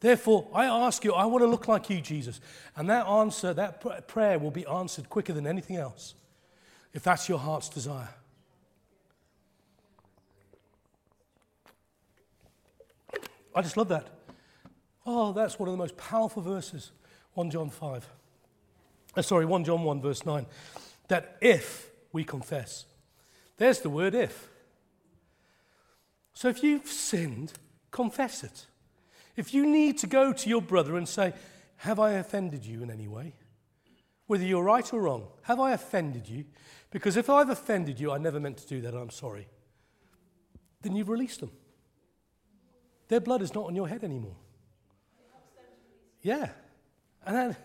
[0.00, 2.40] Therefore, I ask you, I want to look like you, Jesus.
[2.76, 6.14] And that answer, that prayer will be answered quicker than anything else,
[6.92, 8.10] if that's your heart's desire.
[13.54, 14.06] I just love that.
[15.06, 16.90] Oh, that's one of the most powerful verses.
[17.32, 18.06] 1 John 5.
[19.16, 20.44] Uh, sorry, 1 John 1, verse 9.
[21.08, 22.84] That if we confess,
[23.56, 24.50] there's the word if.
[26.36, 27.54] So if you've sinned,
[27.90, 28.66] confess it.
[29.36, 31.32] If you need to go to your brother and say,
[31.78, 33.34] Have I offended you in any way?
[34.26, 36.44] Whether you're right or wrong, have I offended you?
[36.90, 39.48] Because if I've offended you, I never meant to do that, I'm sorry.
[40.82, 41.52] Then you've released them.
[43.08, 44.36] Their blood is not on your head anymore.
[46.20, 46.50] Yeah.
[47.24, 47.56] And then,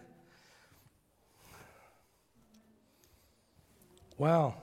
[4.17, 4.55] wow.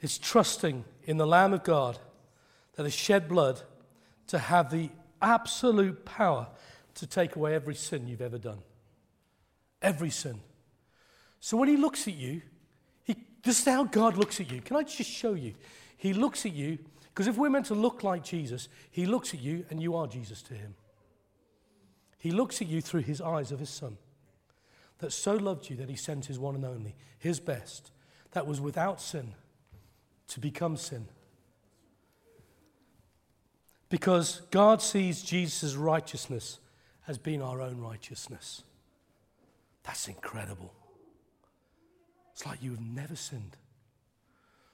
[0.00, 1.98] It's trusting in the Lamb of God
[2.76, 3.62] that has shed blood
[4.28, 6.48] to have the absolute power
[6.94, 8.58] to take away every sin you've ever done.
[9.82, 10.40] Every sin.
[11.40, 12.42] So when he looks at you,
[13.02, 14.60] he, this is how God looks at you.
[14.60, 15.54] Can I just show you?
[15.96, 19.40] He looks at you, because if we're meant to look like Jesus, he looks at
[19.40, 20.74] you and you are Jesus to him.
[22.18, 23.98] He looks at you through his eyes of his son
[24.98, 27.90] that so loved you that he sent his one and only, his best,
[28.32, 29.34] that was without sin,
[30.28, 31.06] to become sin
[33.94, 36.58] because God sees Jesus' righteousness
[37.06, 38.64] as being our own righteousness.
[39.84, 40.74] That's incredible.
[42.32, 43.56] It's like you have never sinned.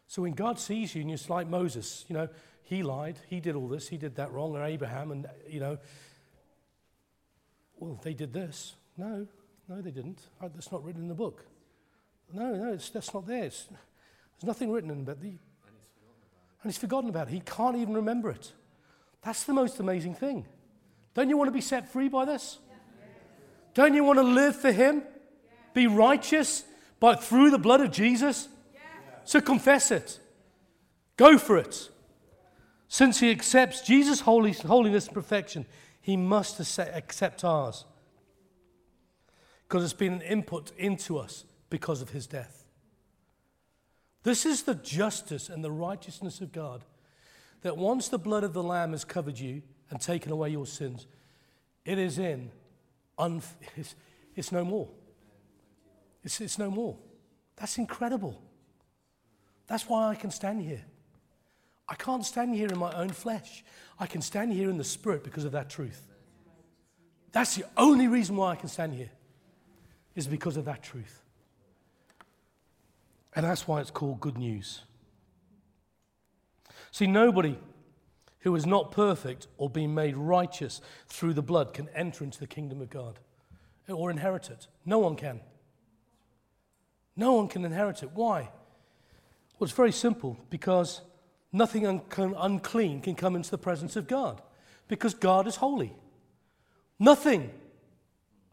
[0.07, 2.31] So when God sees you and you're like Moses, you know,
[2.63, 5.77] he lied, he did all this, he did that wrong, or Abraham, and, you know,
[7.77, 8.73] well, they did this.
[8.97, 9.27] No,
[9.69, 10.21] no, they didn't.
[10.41, 11.45] Uh, that's not written in the book.
[12.33, 13.45] No, no, that's not there.
[13.45, 15.05] It's, there's nothing written in.
[15.05, 15.39] The, and
[16.65, 17.33] he's forgotten about it.
[17.33, 18.55] He can't even remember it.
[19.23, 20.47] That's the most amazing thing.
[21.15, 22.59] Don't you want to be set free by this?
[23.75, 25.03] Don't you want to live for Him?
[25.75, 26.65] Be righteous
[26.99, 28.49] but through the blood of Jesus?
[29.25, 30.19] So confess it.
[31.17, 31.91] Go for it.
[32.89, 35.67] Since He accepts Jesus' holiness and perfection,
[36.01, 37.85] He must accept ours.
[39.69, 42.65] Because it's been an input into us because of His death.
[44.23, 46.85] This is the justice and the righteousness of God
[47.63, 51.07] that once the blood of the Lamb has covered you and taken away your sins,
[51.85, 52.51] it is in,
[53.19, 53.95] unf- it's,
[54.35, 54.89] it's no more.
[56.23, 56.97] It's, it's no more.
[57.57, 58.41] That's incredible.
[59.67, 60.85] That's why I can stand here.
[61.89, 63.65] I can't stand here in my own flesh.
[63.99, 66.07] I can stand here in the spirit because of that truth.
[67.33, 69.11] That's the only reason why I can stand here,
[70.15, 71.23] is because of that truth.
[73.35, 74.83] And that's why it's called good news.
[76.91, 77.59] See, nobody
[78.41, 82.47] who is not perfect or being made righteous through the blood can enter into the
[82.47, 83.19] kingdom of God
[83.89, 84.67] or inherit it.
[84.85, 85.41] No one can.
[87.17, 88.11] No one can inherit it.
[88.15, 88.51] Why?
[89.59, 91.03] Well, it's very simple because
[91.53, 94.41] nothing un- unclean can come into the presence of God
[94.89, 95.93] because God is holy.
[96.99, 97.51] Nothing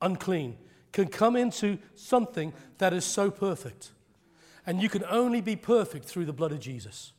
[0.02, 0.58] unclean
[0.92, 3.92] can come into something that is so perfect.
[4.66, 7.14] And you can only be perfect through the blood of Jesus.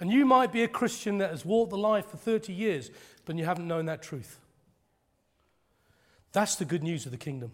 [0.00, 2.90] And you might be a Christian that has walked the life for 30 years,
[3.24, 4.38] but you haven't known that truth.
[6.32, 7.52] That's the good news of the kingdom.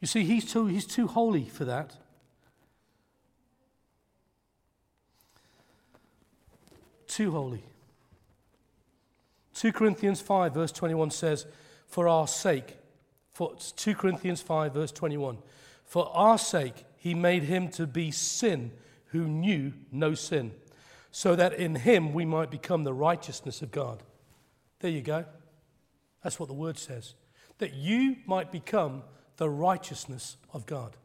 [0.00, 1.96] You see, he's too, he's too holy for that.
[7.08, 7.64] Too holy.
[9.54, 11.46] 2 Corinthians 5, verse 21 says,
[11.88, 12.76] For our sake,
[13.32, 15.38] for 2 Corinthians 5, verse 21,
[15.84, 18.70] for our sake he made him to be sin
[19.08, 20.52] who knew no sin,
[21.10, 24.02] so that in him we might become the righteousness of God.
[24.80, 25.24] There you go.
[26.22, 27.14] That's what the word says.
[27.58, 29.02] That you might become
[29.36, 30.96] the righteousness of God.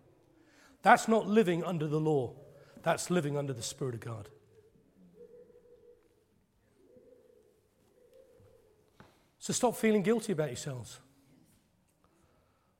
[0.81, 2.33] That's not living under the law,
[2.81, 4.29] that's living under the Spirit of God.
[9.39, 10.99] So stop feeling guilty about yourselves.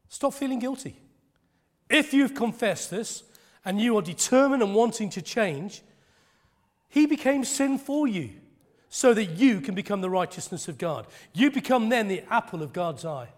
[0.08, 0.96] Stop feeling guilty.
[1.90, 3.24] If you've confessed this,
[3.66, 5.82] and you are determined and wanting to change,
[6.90, 8.32] he became sin for you
[8.90, 11.08] so that you can become the righteousness of God.
[11.34, 13.30] You become then the apple of God's eye.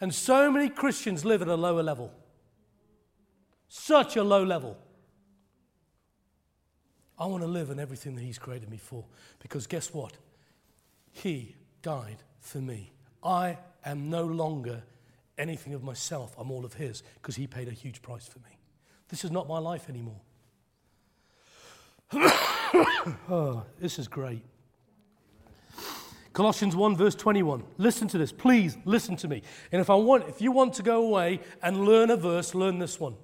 [0.00, 2.12] And so many Christians live at a lower level.
[3.68, 4.78] Such a low level.
[7.18, 9.04] I want to live in everything that He's created me for.
[9.40, 10.12] Because guess what?
[11.10, 12.92] He died for me.
[13.22, 14.82] I am no longer
[15.36, 18.57] anything of myself, I'm all of His because He paid a huge price for me.
[19.08, 20.20] This is not my life anymore.
[22.14, 24.42] oh, this is great.
[26.32, 27.64] Colossians 1 verse 21.
[27.78, 28.32] Listen to this.
[28.32, 29.42] Please listen to me.
[29.72, 32.78] And if I want if you want to go away and learn a verse, learn
[32.78, 33.16] this one.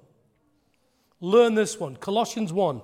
[1.21, 1.95] Learn this one.
[1.95, 2.81] Colossians 1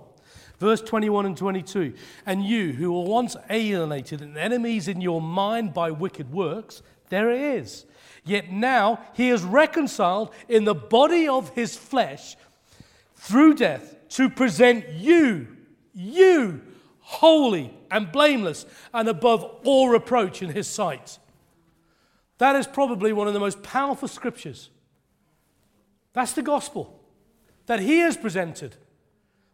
[0.61, 1.93] verse 21 and 22.
[2.25, 7.31] And you who were once alienated and enemies in your mind by wicked works, there
[7.31, 7.85] it is.
[8.23, 12.37] Yet now he is reconciled in the body of his flesh
[13.21, 15.47] through death to present you,
[15.93, 16.59] you,
[17.01, 18.65] holy and blameless
[18.95, 21.19] and above all reproach in his sight.
[22.39, 24.71] That is probably one of the most powerful scriptures.
[26.13, 26.99] That's the gospel
[27.67, 28.75] that he has presented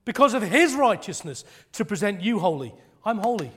[0.05, 1.43] because of his righteousness
[1.74, 2.74] to present you holy.
[3.03, 3.51] I'm holy.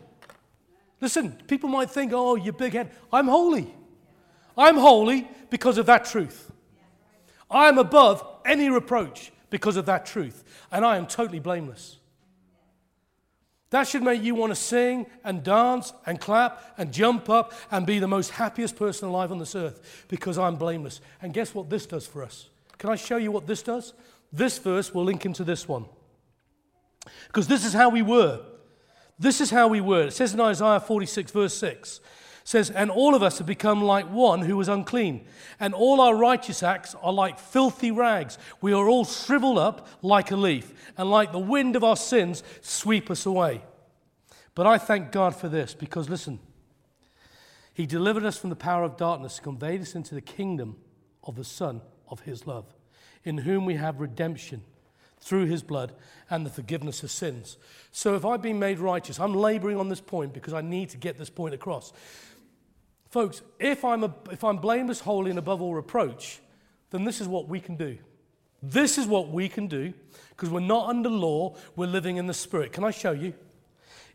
[1.01, 2.91] Listen, people might think, oh, you're big head.
[3.13, 3.73] I'm holy.
[4.59, 6.51] I'm holy because of that truth.
[7.49, 10.45] I'm above any reproach because of that truth.
[10.73, 11.99] And I am totally blameless.
[13.71, 17.87] That should make you want to sing and dance and clap and jump up and
[17.87, 21.01] be the most happiest person alive on this earth because I'm blameless.
[21.23, 22.49] And guess what this does for us?
[22.79, 23.93] Can I show you what this does?
[24.33, 25.85] This verse will link into this one.
[27.29, 28.41] Because this is how we were.
[29.19, 30.07] This is how we were.
[30.07, 32.01] It says in Isaiah 46, verse 6
[32.51, 35.25] says, And all of us have become like one who was unclean,
[35.61, 38.39] and all our righteous acts are like filthy rags.
[38.61, 42.43] We are all shriveled up like a leaf, and like the wind of our sins
[42.61, 43.63] sweep us away.
[44.57, 46.41] But I thank God for this, because listen,
[47.73, 50.77] He delivered us from the power of darkness, conveyed us into the kingdom
[51.23, 52.67] of the Son of His love,
[53.23, 54.65] in whom we have redemption
[55.21, 55.93] through His blood
[56.29, 57.59] and the forgiveness of sins.
[57.93, 60.97] So if I've been made righteous, I'm laboring on this point because I need to
[60.97, 61.93] get this point across.
[63.11, 66.41] Folks, if I'm, a, if I'm blameless, holy, and above all reproach,
[66.91, 67.99] then this is what we can do.
[68.63, 69.93] This is what we can do
[70.31, 72.73] because we're not under law, we're living in the Spirit.
[72.73, 73.35] Can I show you?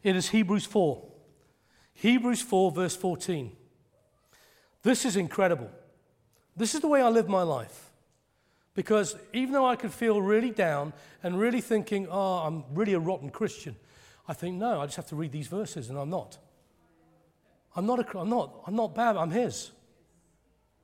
[0.01, 1.03] It is Hebrews 4.
[1.93, 3.51] Hebrews 4, verse 14.
[4.83, 5.69] This is incredible.
[6.55, 7.91] This is the way I live my life.
[8.75, 10.93] Because even though I could feel really down
[11.23, 13.75] and really thinking, oh, I'm really a rotten Christian,
[14.27, 16.37] I think, no, I just have to read these verses, and I'm not.
[17.75, 19.71] I'm not, a, I'm not, I'm not bad, I'm His.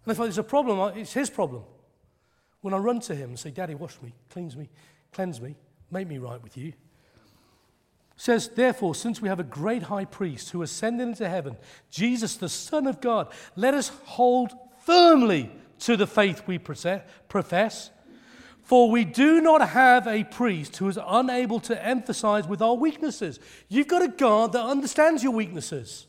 [0.06, 1.64] And if there's a problem, it's His problem.
[2.62, 4.70] When I run to Him and say, Daddy, wash me, cleanse me,
[5.14, 5.56] cleanse me,
[5.89, 6.74] make me right with you,
[8.16, 11.58] says, Therefore, since we have a great high priest who ascended into heaven,
[11.89, 14.52] Jesus, the Son of God, let us hold
[14.86, 17.89] firmly to the faith we profess.
[18.64, 23.39] For we do not have a priest who is unable to emphasize with our weaknesses.
[23.68, 26.06] You've got a God that understands your weaknesses,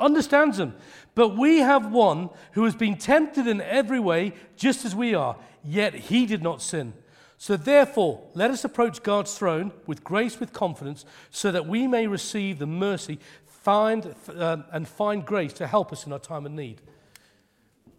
[0.00, 0.74] understands them.
[1.14, 5.36] But we have one who has been tempted in every way, just as we are,
[5.64, 6.94] yet he did not sin.
[7.36, 12.06] So therefore, let us approach God's throne with grace, with confidence, so that we may
[12.06, 16.52] receive the mercy find, uh, and find grace to help us in our time of
[16.52, 16.80] need.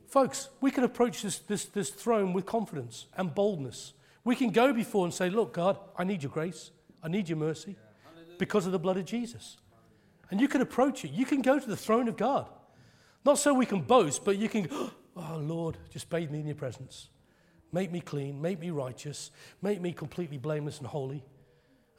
[0.08, 3.94] Folks, we can approach this, this, this throne with confidence and boldness.
[4.24, 6.72] We can go before and say, Look, God, I need your grace.
[7.04, 7.76] I need your mercy
[8.38, 9.58] because of the blood of Jesus.
[10.32, 11.12] And you can approach it.
[11.12, 12.50] You can go to the throne of God.
[13.26, 14.68] Not so we can boast, but you can,
[15.16, 17.10] oh, Lord, just bathe me in your presence.
[17.72, 21.24] Make me clean, make me righteous, make me completely blameless and holy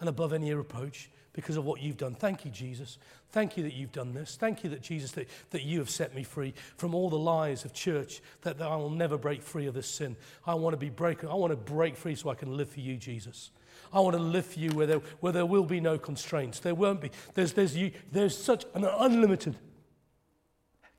[0.01, 2.15] and above any reproach because of what you've done.
[2.15, 2.99] Thank you, Jesus.
[3.31, 4.37] Thank you that you've done this.
[4.37, 7.65] Thank you that, Jesus, that, that you have set me free from all the lies
[7.65, 10.17] of church, that, that I will never break free of this sin.
[10.47, 11.29] I want to be broken.
[11.29, 13.51] I want to break free so I can live for you, Jesus.
[13.93, 16.61] I want to for you where there, where there will be no constraints.
[16.61, 17.11] There won't be.
[17.35, 19.57] There's, there's, you, there's such an unlimited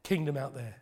[0.03, 0.77] kingdom out there.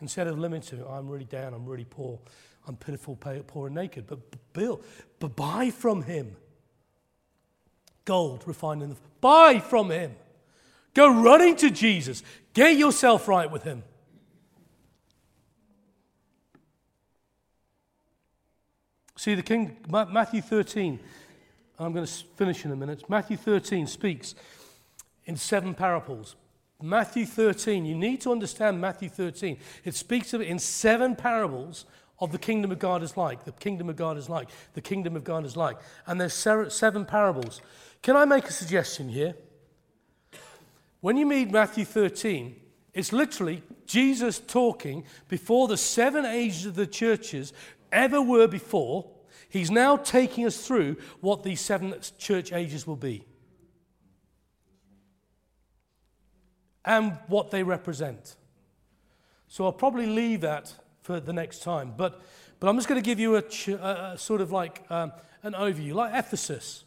[0.00, 2.18] Instead of limiting, I'm really down, I'm really poor,
[2.66, 4.06] I'm pitiful, poor, and naked.
[4.06, 4.20] But
[4.52, 4.80] Bill,
[5.18, 6.36] but buy from him.
[8.04, 10.14] Gold refined in the buy from him.
[10.94, 12.22] Go running to Jesus.
[12.54, 13.82] Get yourself right with him.
[19.18, 21.00] See, the King, Matthew 13,
[21.76, 23.10] I'm going to finish in a minute.
[23.10, 24.36] Matthew 13 speaks
[25.24, 26.36] in seven parables.
[26.80, 29.58] Matthew 13, you need to understand Matthew 13.
[29.84, 31.84] It speaks of it in seven parables
[32.20, 35.16] of the kingdom of God is like, the kingdom of God is like, the kingdom
[35.16, 35.78] of God is like.
[36.06, 37.60] And there's seven parables.
[38.02, 39.34] Can I make a suggestion here?
[41.00, 42.54] When you read Matthew 13,
[42.94, 47.52] it's literally Jesus talking before the seven ages of the churches
[47.92, 49.10] ever were before.
[49.48, 53.24] He's now taking us through what these seven church ages will be.
[56.88, 58.36] and what they represent.
[59.46, 60.72] So I'll probably leave that
[61.02, 61.92] for the next time.
[61.96, 62.22] But,
[62.58, 65.12] but I'm just going to give you a, ch- a, sort of like um,
[65.42, 66.84] an overview, like Ephesus.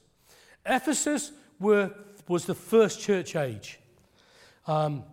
[0.65, 1.91] Ephesus were,
[2.27, 3.79] was the first church age.
[4.65, 5.03] Um,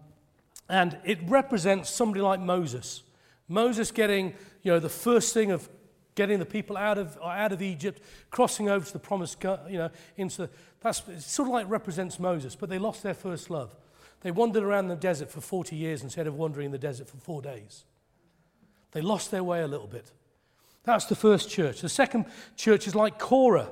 [0.70, 3.03] and it represents somebody like Moses.
[3.47, 5.68] Moses getting, you know, the first thing of
[6.19, 8.03] getting the people out of, out of Egypt,
[8.33, 9.41] crossing over to the promised,
[9.71, 10.51] you know, into
[10.81, 13.75] that's sort of like represents Moses, but they lost their first love.
[14.23, 17.19] They wandered around the desert for 40 years instead of wandering in the desert for
[17.19, 17.85] four days.
[18.91, 20.11] They lost their way a little bit.
[20.83, 21.83] That's the first church.
[21.83, 23.69] The second church is like Korah,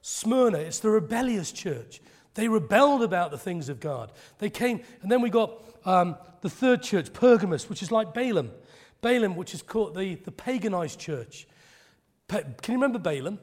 [0.00, 0.58] Smyrna.
[0.58, 2.00] It's the rebellious church.
[2.34, 4.12] They rebelled about the things of God.
[4.38, 8.52] They came, and then we got um, the third church, Pergamos, which is like Balaam.
[9.00, 11.48] Balaam, which is called the, the paganized church.
[12.30, 13.38] Can you remember Balaam?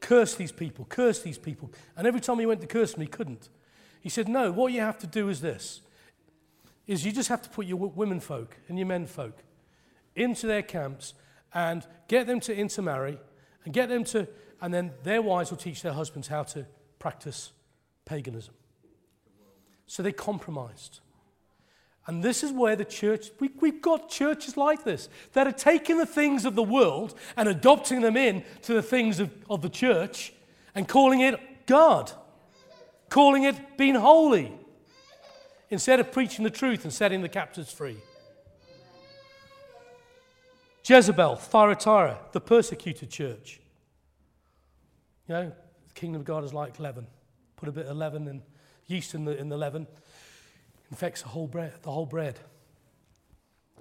[0.00, 1.70] Curse these people, curse these people.
[1.96, 3.48] And every time he went to curse them, he couldn't.
[4.00, 5.80] He said, No, what you have to do is this
[6.86, 9.44] is you just have to put your women folk and your men folk
[10.16, 11.14] into their camps
[11.54, 13.16] and get them to intermarry
[13.64, 14.26] and get them to,
[14.60, 16.66] and then their wives will teach their husbands how to
[16.98, 17.52] practice
[18.04, 18.54] paganism.
[19.86, 20.98] So they compromised.
[22.10, 25.96] And this is where the church, we, we've got churches like this that are taking
[25.96, 29.68] the things of the world and adopting them in to the things of, of the
[29.68, 30.32] church
[30.74, 32.10] and calling it God
[33.10, 34.52] calling it being holy
[35.68, 37.96] instead of preaching the truth and setting the captives free.
[40.84, 43.60] Jezebel, Thyatira, the persecuted church.
[45.28, 45.52] You know,
[45.86, 47.06] the kingdom of God is like leaven.
[47.56, 48.42] Put a bit of leaven and
[48.86, 49.86] yeast in the, in the leaven.
[50.90, 51.72] Infects the whole bread.
[51.82, 52.38] The whole bread.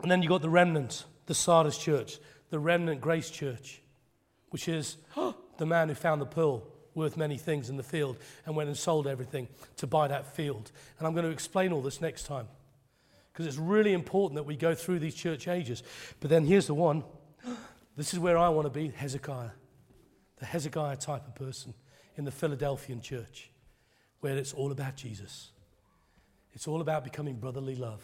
[0.02, 3.82] And then you've got the remnant, the Sardis church, the remnant grace church,
[4.50, 4.98] which is
[5.58, 6.64] the man who found the pearl
[6.96, 9.48] worth many things in the field and went and sold everything
[9.78, 10.72] to buy that field.
[10.98, 12.48] And I'm going to explain all this next time
[13.32, 15.84] because it's really important that we go through these church ages.
[16.20, 17.04] But then here's the one
[17.96, 19.52] this is where I want to be Hezekiah,
[20.38, 21.74] the Hezekiah type of person
[22.18, 23.50] in the Philadelphian church,
[24.20, 25.52] where it's all about Jesus.
[26.60, 28.02] It's all about becoming brotherly love.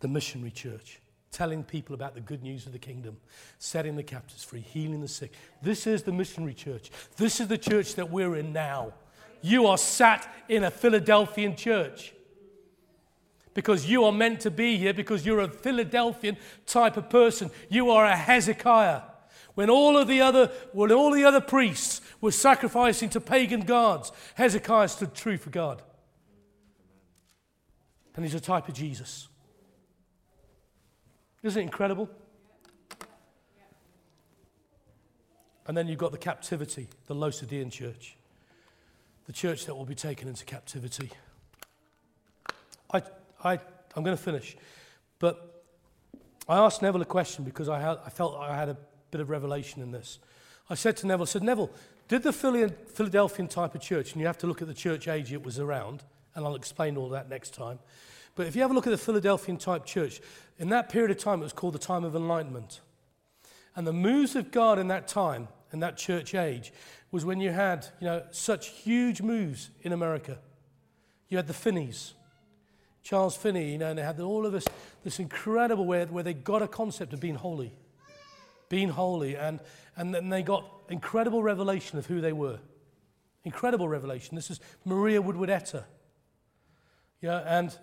[0.00, 0.98] The missionary church,
[1.30, 3.18] telling people about the good news of the kingdom,
[3.60, 5.30] setting the captives free, healing the sick.
[5.62, 6.90] This is the missionary church.
[7.16, 8.94] This is the church that we're in now.
[9.42, 12.14] You are sat in a Philadelphian church
[13.54, 16.36] because you are meant to be here because you're a Philadelphian
[16.66, 17.52] type of person.
[17.68, 19.02] You are a Hezekiah.
[19.54, 24.10] When all of the other, when all the other priests were sacrificing to pagan gods,
[24.34, 25.80] Hezekiah stood true for God.
[28.18, 29.28] And he's a type of Jesus.
[31.44, 32.10] Isn't it incredible?
[35.68, 38.16] And then you've got the captivity, the Laodicean church,
[39.26, 41.12] the church that will be taken into captivity.
[42.92, 43.02] I,
[43.44, 43.52] I,
[43.94, 44.56] I'm going to finish,
[45.20, 45.62] but
[46.48, 48.76] I asked Neville a question because I, had, I felt I had a
[49.12, 50.18] bit of revelation in this.
[50.68, 51.70] I said to Neville, I said, Neville,
[52.08, 55.32] did the Philadelphian type of church, and you have to look at the church age
[55.32, 56.02] it was around,
[56.34, 57.78] and I'll explain all that next time.
[58.34, 60.20] But if you have a look at the Philadelphian type church,
[60.58, 62.80] in that period of time, it was called the time of enlightenment.
[63.74, 66.72] And the moves of God in that time, in that church age,
[67.10, 70.38] was when you had, you know, such huge moves in America.
[71.28, 72.12] You had the Finneys,
[73.02, 74.66] Charles Finney, you know, and they had all of this,
[75.02, 77.72] this incredible way where they got a concept of being holy,
[78.68, 79.60] being holy, and,
[79.96, 82.58] and then they got incredible revelation of who they were.
[83.44, 84.34] Incredible revelation.
[84.34, 85.84] This is Maria Woodworth Etter.
[87.20, 87.76] Yeah, and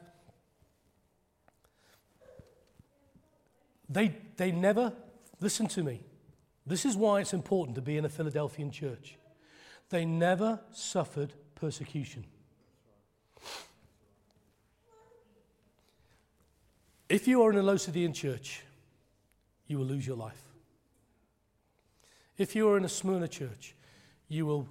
[3.90, 4.94] They, they never,
[5.40, 6.02] listen to me,
[6.66, 9.18] this is why it's important to be in a Philadelphian church.
[9.90, 12.26] They never suffered persecution.
[17.08, 18.64] If you are in a Laodicean church,
[19.68, 20.42] you will lose your life.
[22.38, 23.76] If you are in a Smyrna church,
[24.28, 24.68] you will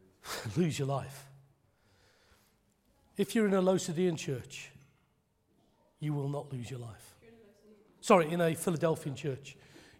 [0.56, 1.27] lose your life.
[3.18, 4.70] If you're in a Laodicean church,
[6.00, 7.08] you will not lose your life
[8.08, 9.54] sorry, in a Philadelphian church,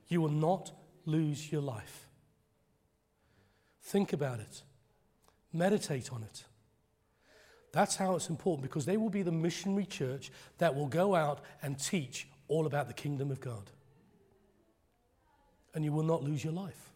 [0.08, 0.72] you will not
[1.04, 2.08] lose your life.
[3.82, 4.62] Think about it,
[5.52, 6.44] meditate on it.
[7.70, 11.42] That's how it's important because they will be the missionary church that will go out
[11.62, 13.70] and teach all about the kingdom of God.
[15.74, 16.92] And you will not lose your life.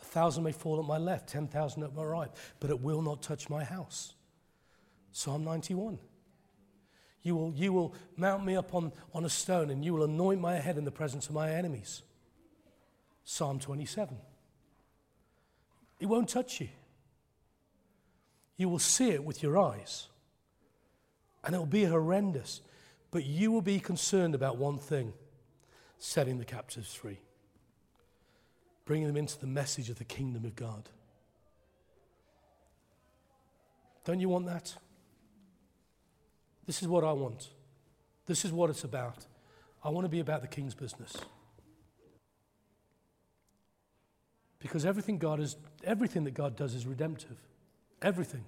[0.00, 3.22] A thousand may fall at my left, 10,000 at my right, but it will not
[3.22, 4.14] touch my house.
[5.22, 6.00] Psalm 91.
[7.22, 10.40] You will, you will mount me up on, on a stone and you will anoint
[10.40, 12.02] my head in the presence of my enemies.
[13.22, 14.16] Psalm 27.
[16.00, 16.70] It won't touch you.
[18.56, 20.08] You will see it with your eyes.
[21.44, 22.60] And it will be horrendous.
[23.12, 25.12] But you will be concerned about one thing
[25.98, 27.20] setting the captives free,
[28.84, 30.88] bringing them into the message of the kingdom of God.
[34.04, 34.74] Don't you want that?
[36.66, 37.48] This is what I want.
[38.26, 39.26] This is what it's about.
[39.84, 41.12] I want to be about the king's business.
[44.58, 47.36] Because everything God is everything that God does is redemptive.
[48.00, 48.44] Everything.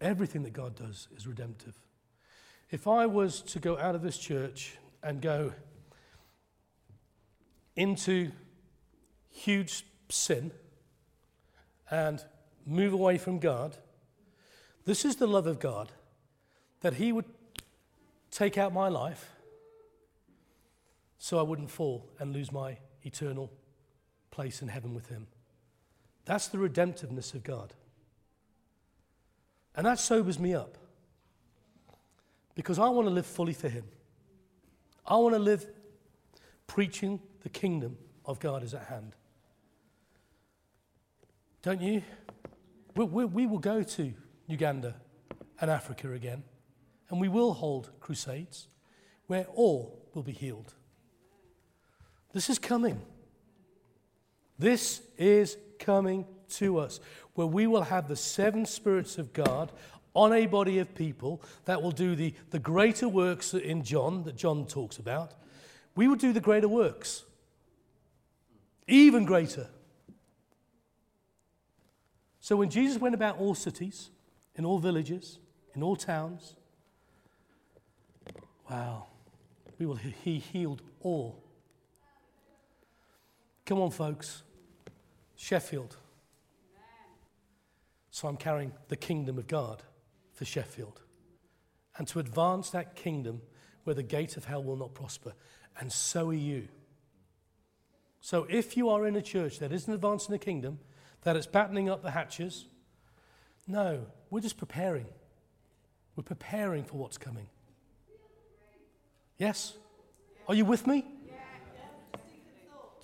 [0.00, 1.74] Everything that God does is redemptive.
[2.70, 5.52] If I was to go out of this church and go
[7.74, 8.30] into
[9.30, 10.50] huge sin
[11.90, 12.24] and
[12.64, 13.76] move away from God,
[14.86, 15.92] this is the love of God
[16.80, 17.26] that He would
[18.30, 19.32] take out my life
[21.18, 23.50] so I wouldn't fall and lose my eternal
[24.30, 25.26] place in heaven with Him.
[26.24, 27.74] That's the redemptiveness of God.
[29.74, 30.78] And that sobers me up
[32.54, 33.84] because I want to live fully for Him.
[35.04, 35.66] I want to live
[36.66, 39.14] preaching the kingdom of God is at hand.
[41.62, 42.02] Don't you?
[42.94, 44.14] We, we, we will go to
[44.46, 44.94] Uganda
[45.60, 46.44] and Africa again.
[47.08, 48.68] And we will hold crusades
[49.26, 50.74] where all will be healed.
[52.32, 53.00] This is coming.
[54.58, 57.00] This is coming to us,
[57.34, 59.72] where we will have the seven spirits of God
[60.14, 64.36] on a body of people that will do the, the greater works in John, that
[64.36, 65.34] John talks about.
[65.94, 67.24] We will do the greater works,
[68.86, 69.68] even greater.
[72.40, 74.10] So when Jesus went about all cities,
[74.56, 75.38] in all villages,
[75.74, 76.56] in all towns,
[78.70, 79.06] wow,
[79.78, 81.42] we will, he healed all.
[83.64, 84.42] Come on, folks.
[85.36, 85.96] Sheffield.
[88.10, 89.82] So I'm carrying the kingdom of God
[90.32, 91.02] for Sheffield.
[91.98, 93.42] And to advance that kingdom
[93.84, 95.34] where the gate of hell will not prosper.
[95.78, 96.68] And so are you.
[98.20, 100.78] So if you are in a church that isn't advancing the kingdom,
[101.22, 102.66] that it's battening up the hatches,
[103.66, 105.06] no, we're just preparing.
[106.14, 107.48] We're preparing for what's coming.
[109.38, 109.74] Yes?
[110.48, 111.04] Are you with me?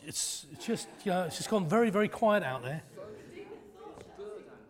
[0.05, 2.83] It's, just, you know, it's just gone very, very quiet out there.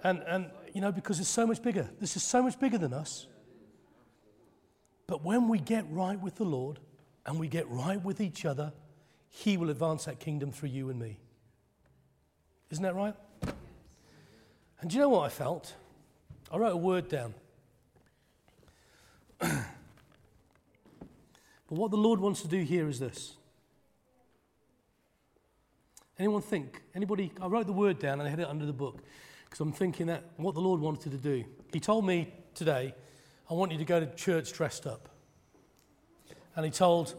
[0.04, 1.88] And, and, you know, because it's so much bigger.
[2.00, 3.26] This is so much bigger than us.
[5.06, 6.80] But when we get right with the Lord
[7.24, 8.72] and we get right with each other,
[9.28, 11.18] He will advance that kingdom through you and me.
[12.70, 13.14] Isn't that right?
[14.80, 15.74] And do you know what I felt?
[16.52, 17.34] I wrote a word down.
[19.40, 19.64] but
[21.68, 23.36] what the Lord wants to do here is this.
[26.18, 26.82] Anyone think?
[26.94, 27.32] Anybody?
[27.40, 29.02] I wrote the word down and I had it under the book
[29.44, 31.44] because I'm thinking that what the Lord wanted to do.
[31.72, 32.94] He told me today,
[33.50, 35.08] I want you to go to church dressed up.
[36.54, 37.14] And he told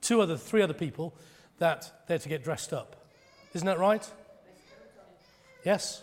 [0.00, 1.14] two other, three other people
[1.58, 3.06] that they're to get dressed up.
[3.54, 4.08] Isn't that right?
[5.64, 6.02] Yes?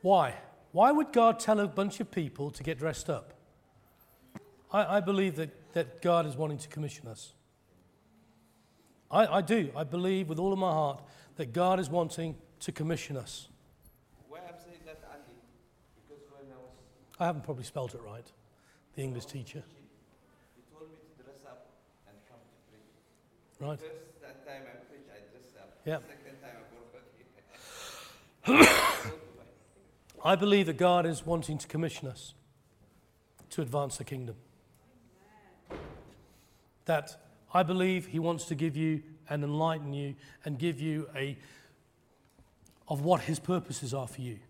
[0.00, 0.34] Why?
[0.76, 3.32] Why would God tell a bunch of people to get dressed up?
[4.70, 7.32] I, I believe that, that God is wanting to commission us.
[9.10, 9.70] I, I do.
[9.74, 11.02] I believe with all of my heart
[11.36, 13.48] that God is wanting to commission us.
[14.28, 15.40] Why I'm saying that, Andy?
[15.96, 16.74] Because when I was
[17.20, 18.30] I haven't probably spelled it right,
[18.96, 19.62] the English teacher.
[20.56, 21.68] he told me to dress up
[22.06, 23.66] and come to preach.
[23.66, 23.80] Right?
[23.80, 25.72] First that time I preached, I dressed up.
[25.86, 26.00] Yeah.
[26.04, 26.56] Second time
[28.44, 28.72] I forgot.
[30.26, 32.34] I believe that God is wanting to commission us
[33.50, 34.34] to advance the kingdom.
[36.86, 37.16] That
[37.54, 41.38] I believe He wants to give you and enlighten you and give you a
[42.88, 44.40] of what His purposes are for you.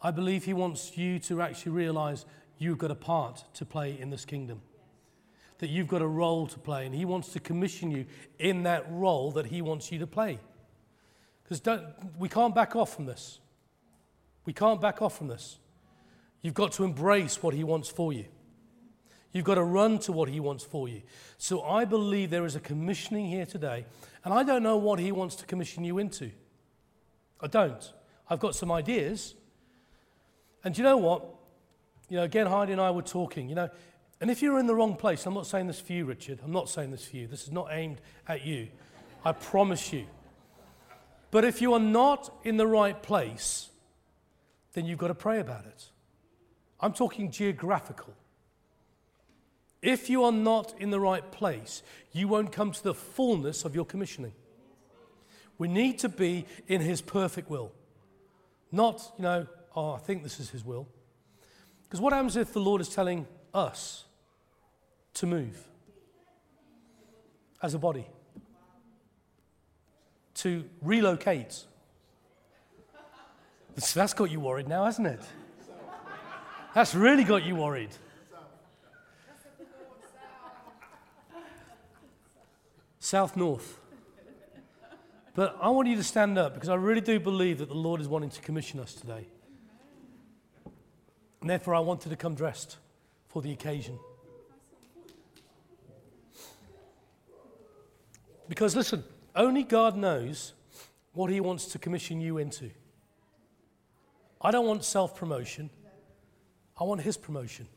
[0.00, 2.24] I believe He wants you to actually realize
[2.56, 4.62] you've got a part to play in this kingdom.
[5.58, 8.06] That you've got a role to play, and He wants to commission you
[8.38, 10.38] in that role that He wants you to play.
[11.42, 11.60] Because
[12.20, 13.40] we can't back off from this.
[14.46, 15.58] We can't back off from this.
[16.40, 18.24] You've got to embrace what He wants for you.
[19.32, 21.02] You've got to run to what He wants for you.
[21.36, 23.84] So I believe there is a commissioning here today,
[24.24, 26.30] and I don't know what He wants to commission you into.
[27.40, 27.92] I don't.
[28.30, 29.34] I've got some ideas.
[30.64, 31.24] And you know what?
[32.08, 33.68] You know, again, Heidi and I were talking, you know,
[34.20, 36.40] and if you're in the wrong place, I'm not saying this for you, Richard.
[36.42, 37.26] I'm not saying this for you.
[37.26, 38.68] This is not aimed at you.
[39.24, 40.06] I promise you.
[41.30, 43.68] But if you are not in the right place,
[44.76, 45.86] then you've got to pray about it.
[46.80, 48.12] I'm talking geographical.
[49.80, 53.74] If you are not in the right place, you won't come to the fullness of
[53.74, 54.34] your commissioning.
[55.56, 57.72] We need to be in His perfect will.
[58.70, 60.86] Not, you know, oh, I think this is His will.
[61.84, 64.04] Because what happens if the Lord is telling us
[65.14, 65.56] to move
[67.62, 68.06] as a body?
[70.34, 71.64] To relocate?
[73.76, 75.20] That's got you worried now, hasn't it?
[76.74, 77.90] That's really got you worried.
[82.98, 83.78] South North.
[85.34, 88.00] But I want you to stand up because I really do believe that the Lord
[88.00, 89.26] is wanting to commission us today.
[91.42, 92.78] And therefore, I wanted to come dressed
[93.28, 93.98] for the occasion.
[98.48, 99.04] Because listen,
[99.34, 100.54] only God knows
[101.12, 102.70] what He wants to commission you into.
[104.40, 105.70] I don't want self promotion,
[106.78, 107.68] I want His promotion.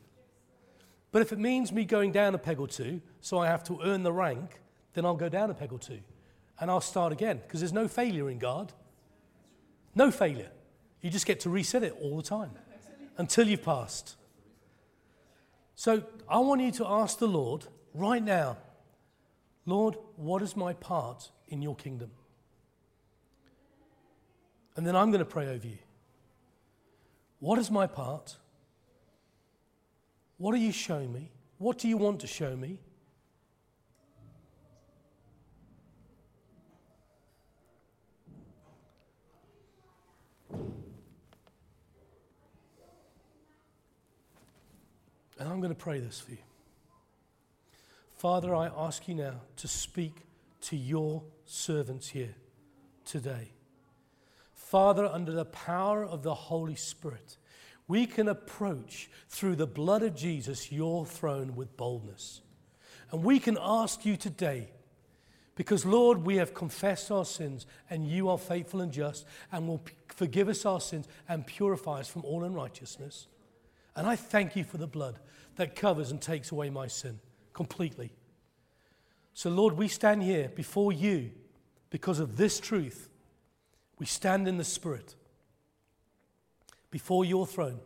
[1.12, 3.80] But if it means me going down a peg or two, so I have to
[3.82, 4.60] earn the rank,
[4.94, 6.00] then I'll go down a peg or two
[6.60, 8.72] and I'll start again because there's no failure in God.
[9.94, 10.50] No failure.
[11.00, 12.50] You just get to reset it all the time
[13.16, 14.16] until you've passed.
[15.74, 18.58] So I want you to ask the Lord right now
[19.66, 22.10] Lord, what is my part in your kingdom?
[24.74, 25.78] And then I'm going to pray over you.
[27.40, 28.36] What is my part?
[30.36, 31.32] What are you showing me?
[31.58, 32.78] What do you want to show me?
[45.38, 46.38] And I'm going to pray this for you.
[48.16, 50.14] Father, I ask you now to speak
[50.62, 52.34] to your servants here
[53.06, 53.52] today.
[54.70, 57.38] Father, under the power of the Holy Spirit,
[57.88, 62.40] we can approach through the blood of Jesus your throne with boldness.
[63.10, 64.70] And we can ask you today,
[65.56, 69.82] because Lord, we have confessed our sins, and you are faithful and just, and will
[70.06, 73.26] forgive us our sins and purify us from all unrighteousness.
[73.96, 75.18] And I thank you for the blood
[75.56, 77.18] that covers and takes away my sin
[77.54, 78.12] completely.
[79.34, 81.32] So, Lord, we stand here before you
[81.90, 83.08] because of this truth.
[84.00, 85.14] We stand in the Spirit
[86.90, 87.80] before your throne.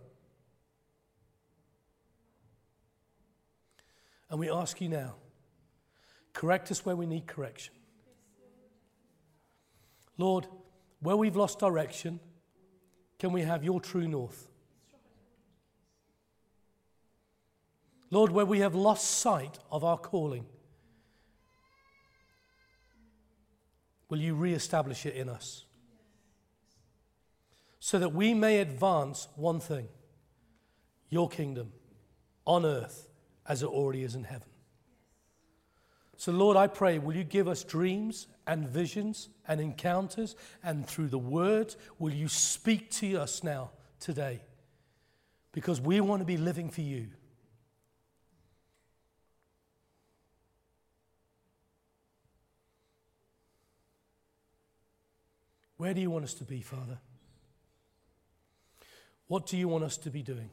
[4.31, 5.17] And we ask you now
[6.33, 7.75] correct us where we need correction.
[10.17, 10.47] Lord,
[11.01, 12.21] where we've lost direction,
[13.19, 14.49] can we have your true north?
[18.11, 20.47] Lord, where we have lost sight of our calling,
[24.09, 25.65] will you re-establish it in us?
[27.85, 29.89] So that we may advance one thing
[31.11, 31.71] your kingdom
[32.47, 33.11] on earth
[33.47, 34.49] as it already is in heaven.
[36.17, 40.35] So, Lord, I pray, will you give us dreams and visions and encounters?
[40.63, 43.71] And through the word, will you speak to us now,
[44.01, 44.41] today?
[45.53, 47.09] Because we want to be living for you.
[55.77, 56.99] Where do you want us to be, Father?
[59.29, 60.51] What do you want us to be doing?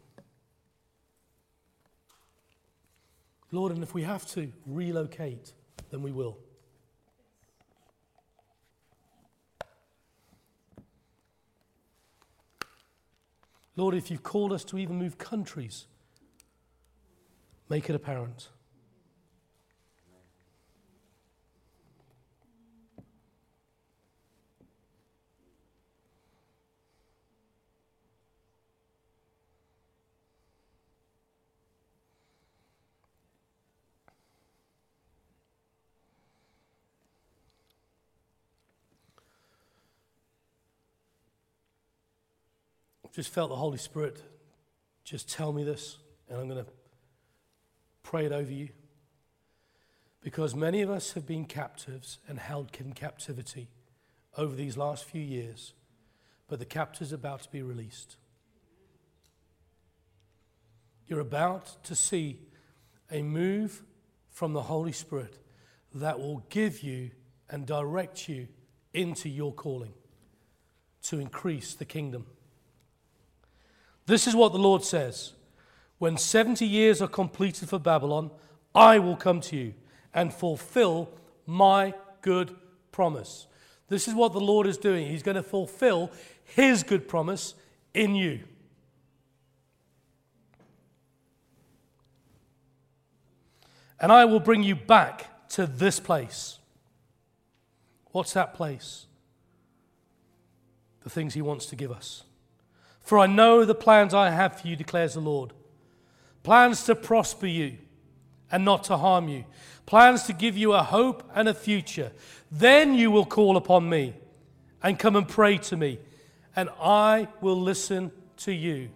[3.52, 5.54] Lord, and if we have to relocate,
[5.90, 6.38] then we will.
[13.76, 15.86] Lord, if you've called us to even move countries,
[17.70, 18.50] make it apparent.
[43.22, 44.20] Just felt the Holy Spirit
[45.04, 46.72] just tell me this, and I'm going to
[48.02, 48.70] pray it over you.
[50.24, 53.68] Because many of us have been captives and held in captivity
[54.36, 55.74] over these last few years,
[56.48, 58.16] but the captives are about to be released.
[61.06, 62.40] You're about to see
[63.12, 63.84] a move
[64.32, 65.38] from the Holy Spirit
[65.94, 67.12] that will give you
[67.52, 68.48] and direct you
[68.96, 69.94] into your calling
[71.04, 72.26] to increase the kingdom.
[74.12, 75.32] This is what the Lord says
[75.98, 78.30] When 70 years are completed for Babylon,
[78.76, 79.74] I will come to you
[80.14, 81.10] and fulfill
[81.46, 82.54] my good
[82.92, 83.48] promise.
[83.88, 85.08] This is what the Lord is doing.
[85.08, 86.12] He's going to fulfill
[86.44, 87.54] his good promise
[87.94, 88.42] in you.
[93.98, 96.60] And I will bring you back to this place.
[98.08, 99.06] What's that place?
[101.00, 102.26] The things he wants to give us.
[103.12, 105.52] For I know the plans I have for you, declares the Lord
[106.44, 107.78] plans to prosper you
[108.50, 109.44] and not to harm you,
[109.86, 112.14] plans to give you a hope and a future.
[112.50, 114.14] Then you will call upon me
[114.82, 116.00] and come and pray to me,
[116.56, 118.88] and I will listen to you.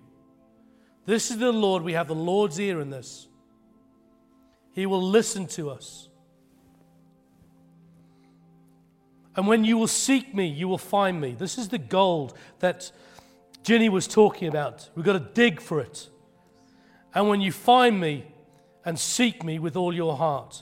[1.05, 1.83] This is the Lord.
[1.83, 3.27] We have the Lord's ear in this.
[4.71, 6.07] He will listen to us.
[9.35, 11.35] And when you will seek me, you will find me.
[11.37, 12.93] This is the gold that
[13.65, 14.87] Ginny was talking about.
[14.93, 16.07] We've got to dig for it.
[17.15, 18.27] And when you find me
[18.85, 20.61] and seek me with all your heart,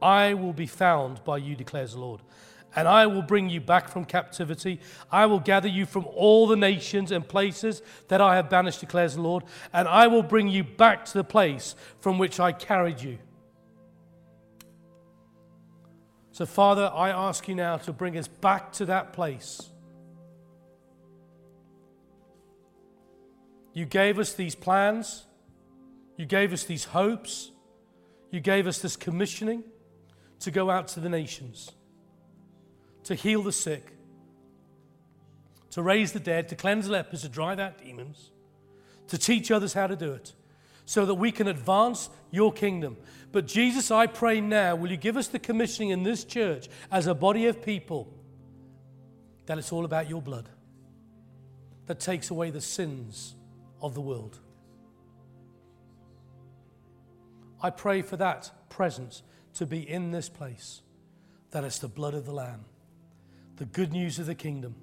[0.00, 2.20] I will be found by you, declares the Lord.
[2.76, 4.78] And I will bring you back from captivity.
[5.10, 9.16] I will gather you from all the nations and places that I have banished, declares
[9.16, 9.42] the Lord.
[9.72, 13.18] And I will bring you back to the place from which I carried you.
[16.30, 19.70] So, Father, I ask you now to bring us back to that place
[23.74, 25.24] You gave us these plans.
[26.16, 27.50] You gave us these hopes.
[28.30, 29.64] You gave us this commissioning
[30.40, 31.70] to go out to the nations,
[33.04, 33.92] to heal the sick,
[35.70, 38.30] to raise the dead, to cleanse lepers, to drive out demons,
[39.08, 40.32] to teach others how to do it,
[40.84, 42.96] so that we can advance your kingdom.
[43.32, 47.06] But Jesus, I pray now, will you give us the commissioning in this church as
[47.06, 48.12] a body of people
[49.46, 50.48] that it's all about your blood
[51.86, 53.34] that takes away the sins
[53.84, 54.40] of the world.
[57.62, 59.22] I pray for that presence
[59.54, 60.80] to be in this place,
[61.50, 62.64] that it's the blood of the Lamb,
[63.56, 64.74] the good news of the kingdom.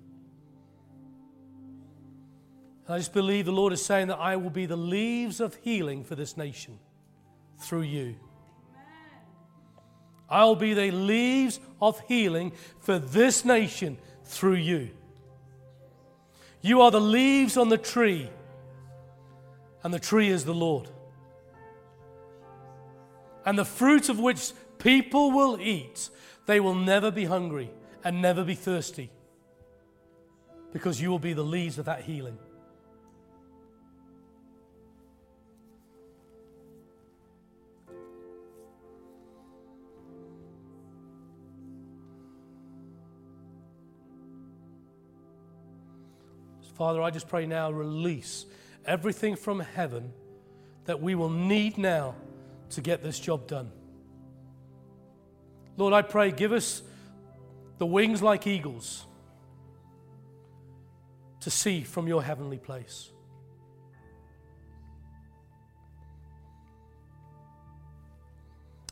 [2.87, 6.03] I just believe the Lord is saying that I will be the leaves of healing
[6.03, 6.77] for this nation
[7.59, 8.15] through you.
[10.29, 14.91] I'll be the leaves of healing for this nation through you.
[16.61, 18.29] You are the leaves on the tree,
[19.83, 20.89] and the tree is the Lord.
[23.45, 26.09] And the fruit of which people will eat,
[26.45, 27.71] they will never be hungry
[28.03, 29.09] and never be thirsty,
[30.73, 32.37] because you will be the leaves of that healing.
[46.75, 48.47] Father, I just pray now, release
[48.85, 50.11] everything from heaven
[50.85, 52.15] that we will need now
[52.71, 53.71] to get this job done.
[55.77, 56.81] Lord, I pray, give us
[57.77, 59.05] the wings like eagles
[61.41, 63.09] to see from your heavenly place.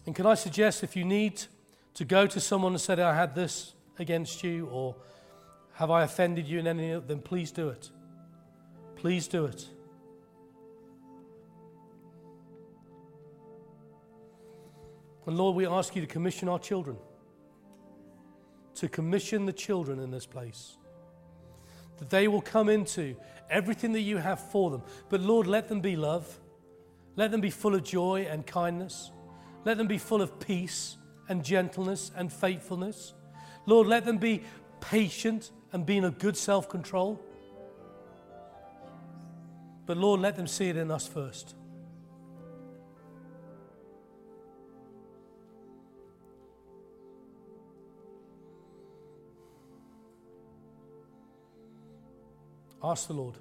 [0.05, 1.43] And can I suggest if you need
[1.93, 4.95] to go to someone and say, I had this against you, or
[5.73, 7.19] have I offended you in any of them?
[7.21, 7.91] Please do it.
[8.95, 9.67] Please do it.
[15.29, 16.97] And Lord, we ask you to commission our children,
[18.73, 20.75] to commission the children in this place,
[21.99, 23.15] that they will come into
[23.47, 24.81] everything that you have for them.
[25.07, 26.39] But Lord, let them be love,
[27.15, 29.11] let them be full of joy and kindness,
[29.65, 33.13] let them be full of peace and gentleness and faithfulness.
[33.67, 34.41] Lord, let them be
[34.81, 37.21] patient and being a good self control.
[39.85, 41.53] But Lord, let them see it in us first.
[52.83, 53.35] Ask the Lord,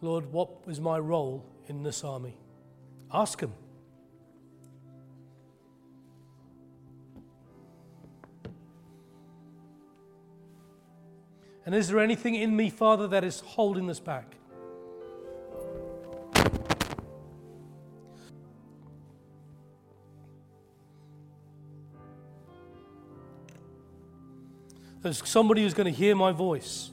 [0.00, 2.36] Lord, what is my role in this army?
[3.12, 3.52] Ask Him.
[11.64, 14.37] And is there anything in me, Father, that is holding this back?
[25.08, 26.90] There's somebody who's going to hear my voice,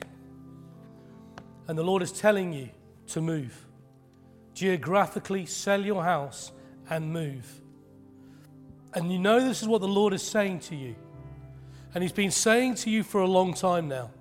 [1.68, 2.70] and the Lord is telling you
[3.08, 3.66] to move.
[4.54, 6.54] Geographically, sell your house
[6.90, 7.46] and move.
[8.94, 10.96] And you know this is what the Lord is saying to you.
[11.94, 14.12] And He's been saying to you for a long time now.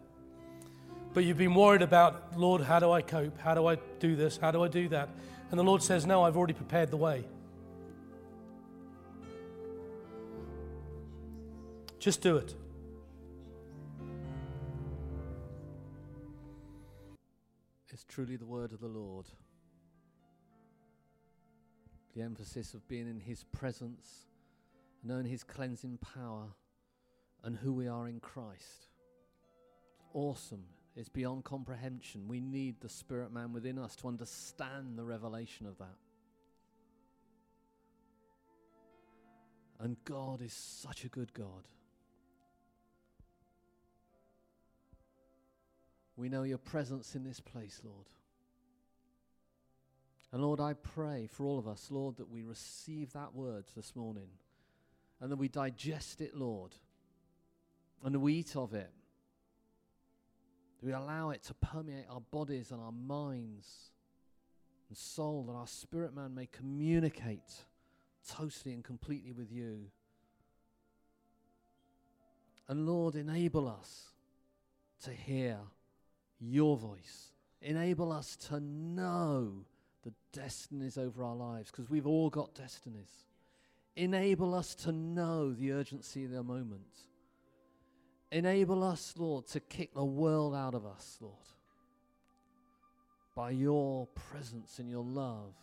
[1.13, 3.39] But you've been worried about, Lord, how do I cope?
[3.39, 4.37] How do I do this?
[4.39, 5.09] How do I do that?
[5.53, 7.27] And the Lord says, No, I've already prepared the way.
[12.01, 12.57] Just do it.
[18.05, 19.27] It's truly the word of the Lord.
[22.15, 24.27] The emphasis of being in His presence,
[25.03, 26.49] knowing His cleansing power,
[27.43, 28.89] and who we are in Christ.
[30.13, 30.65] Awesome.
[30.97, 32.29] It's beyond comprehension.
[32.29, 35.99] We need the spirit man within us to understand the revelation of that.
[39.81, 41.67] And God is such a good God.
[46.17, 48.07] We know your presence in this place, Lord.
[50.33, 53.95] And Lord, I pray for all of us, Lord, that we receive that word this
[53.95, 54.29] morning
[55.21, 56.73] and that we digest it, Lord,
[58.03, 58.91] and we eat of it
[60.85, 63.91] we allow it to permeate our bodies and our minds
[64.91, 67.65] and soul, that our spirit man may communicate
[68.29, 69.87] totally and completely with you.
[72.69, 74.09] And Lord, enable us
[75.05, 75.57] to hear
[76.51, 77.33] your voice.
[77.63, 79.65] Enable us to know
[80.03, 83.25] the destinies over our lives, because we've all got destinies.
[83.97, 86.83] Enable us to know the urgency of the moment.
[88.33, 91.35] Enable us, Lord, to kick the world out of us, Lord,
[93.37, 95.55] by your presence and your love.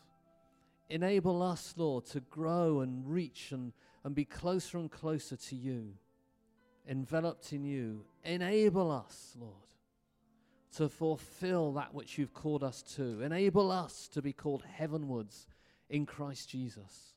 [0.90, 3.74] Enable us, Lord, to grow and reach and,
[4.04, 5.94] and be closer and closer to you,
[6.88, 8.06] enveloped in you.
[8.24, 9.54] Enable us, Lord,
[10.78, 13.22] to fulfill that which you've called us to.
[13.22, 15.48] Enable us to be called heavenwards
[15.90, 17.14] in Christ Jesus.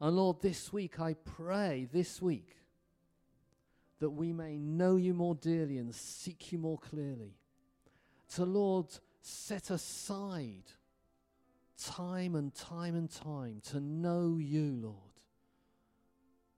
[0.00, 2.56] And Lord, this week I pray, this week,
[4.00, 7.36] that we may know you more dearly and seek you more clearly.
[8.34, 8.86] To, Lord,
[9.20, 10.64] set aside
[11.80, 14.96] time and time and time to know you, Lord.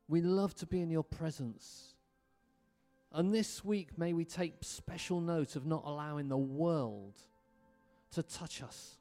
[0.08, 1.93] We love to be in your presence.
[3.14, 7.14] And this week, may we take special note of not allowing the world
[8.10, 8.96] to touch us,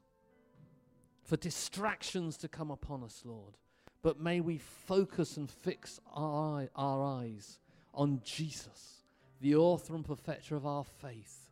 [1.24, 3.54] for distractions to come upon us, Lord.
[4.02, 7.58] But may we focus and fix our, eye, our eyes
[7.92, 9.02] on Jesus,
[9.40, 11.50] the author and perfecter of our faith,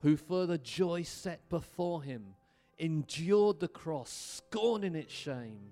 [0.00, 2.34] who for the joy set before him
[2.78, 5.70] endured the cross, scorning its shame,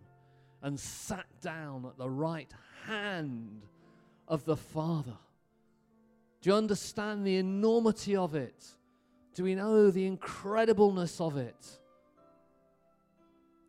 [0.62, 2.52] and sat down at the right
[2.86, 3.66] hand
[4.28, 5.16] of the Father.
[6.44, 8.66] Do you understand the enormity of it?
[9.34, 11.78] Do we know the incredibleness of it?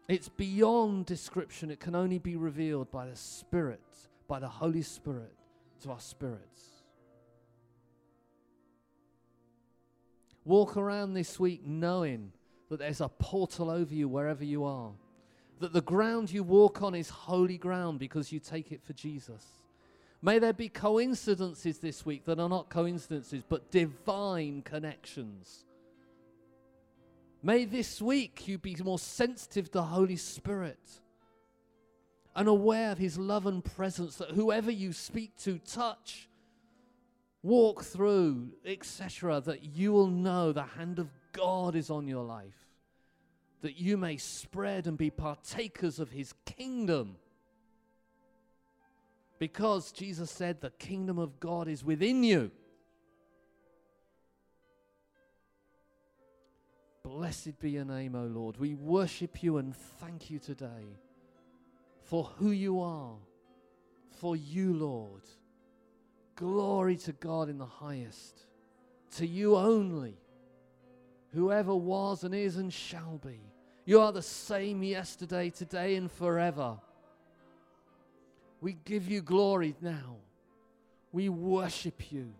[0.09, 1.71] It's beyond description.
[1.71, 3.79] It can only be revealed by the Spirit,
[4.27, 5.31] by the Holy Spirit
[5.83, 6.83] to our spirits.
[10.43, 12.33] Walk around this week knowing
[12.67, 14.91] that there's a portal over you wherever you are.
[15.61, 19.45] That the ground you walk on is holy ground because you take it for Jesus.
[20.21, 25.65] May there be coincidences this week that are not coincidences, but divine connections.
[27.43, 30.79] May this week you be more sensitive to the Holy Spirit
[32.35, 36.27] and aware of His love and presence that whoever you speak to, touch,
[37.43, 42.67] walk through, etc., that you will know the hand of God is on your life,
[43.61, 47.17] that you may spread and be partakers of His kingdom.
[49.37, 52.51] Because Jesus said, The kingdom of God is within you.
[57.03, 58.57] Blessed be your name, O Lord.
[58.57, 60.97] We worship you and thank you today
[62.01, 63.15] for who you are,
[64.19, 65.21] for you, Lord.
[66.35, 68.47] Glory to God in the highest,
[69.17, 70.17] to you only,
[71.33, 73.39] whoever was and is and shall be.
[73.85, 76.79] You are the same yesterday, today, and forever.
[78.61, 80.17] We give you glory now.
[81.11, 82.33] We worship you.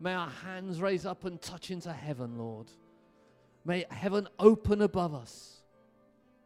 [0.00, 2.66] May our hands raise up and touch into heaven, Lord.
[3.64, 5.60] May heaven open above us.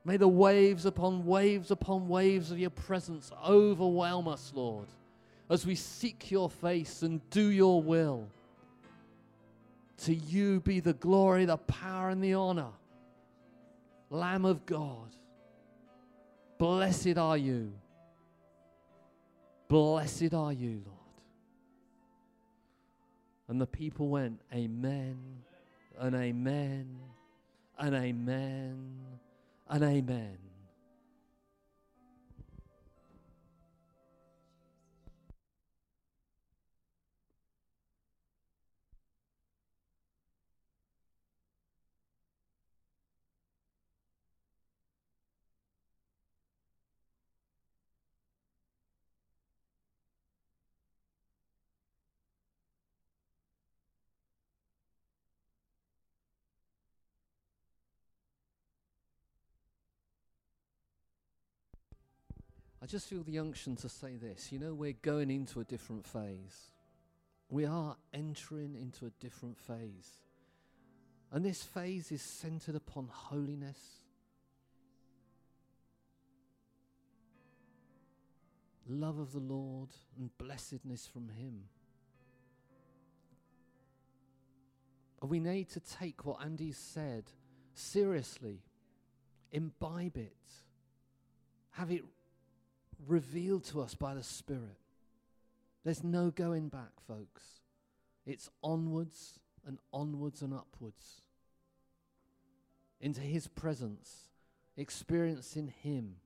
[0.05, 4.89] May the waves upon waves upon waves of your presence overwhelm us, Lord,
[5.49, 8.29] as we seek your face and do your will.
[9.99, 12.73] To you be the glory, the power, and the honor.
[14.11, 15.09] Lamb of God,
[16.59, 17.73] blessed are you.
[19.75, 20.99] Blessed are you, Lord.
[23.49, 25.17] And the people went, Amen,
[25.99, 26.87] and Amen,
[27.77, 29.01] and Amen,
[29.69, 30.44] and Amen.
[62.85, 64.53] I just feel the unction to say this.
[64.53, 66.71] You know, we're going into a different phase.
[67.49, 70.21] We are entering into a different phase.
[71.33, 73.79] And this phase is centered upon holiness.
[78.87, 81.63] Love of the Lord and blessedness from Him.
[85.23, 87.25] And we need to take what Andy said
[87.73, 88.59] seriously,
[89.53, 90.37] imbibe it,
[91.71, 92.05] have it
[93.07, 94.79] revealed to us by the Spirit.
[95.85, 97.61] There's no going back, folks.
[98.27, 101.21] It's onwards and onwards and upwards
[103.01, 104.29] into His presence,
[104.77, 106.17] experiencing Him.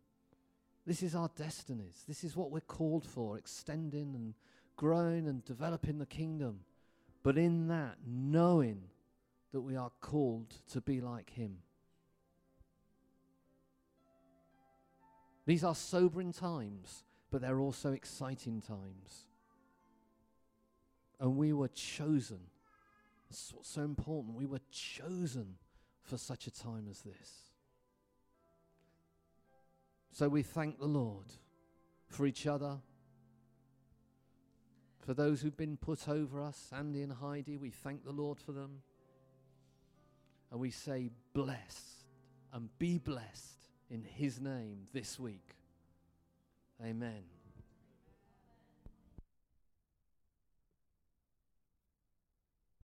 [0.87, 2.05] This is our destinies.
[2.07, 4.35] This is what we're called for extending and
[4.77, 6.61] growing and developing the kingdom.
[7.23, 8.85] But in that, knowing
[9.53, 11.59] that we are called to be like Him.
[15.49, 19.29] These are sobering times, but they're also exciting times.
[21.19, 22.41] And we were chosen.
[23.31, 24.37] That's what's so important.
[24.37, 25.55] We were chosen
[26.03, 27.33] for such a time as this.
[30.13, 31.29] So we thank the Lord
[32.09, 32.77] for each other,
[34.99, 37.57] for those who've been put over us, Andy and Heidi.
[37.57, 38.83] We thank the Lord for them.
[40.51, 42.05] And we say, blessed
[42.53, 43.58] and be blessed
[43.91, 45.55] in His name this week.
[46.83, 47.38] Amen.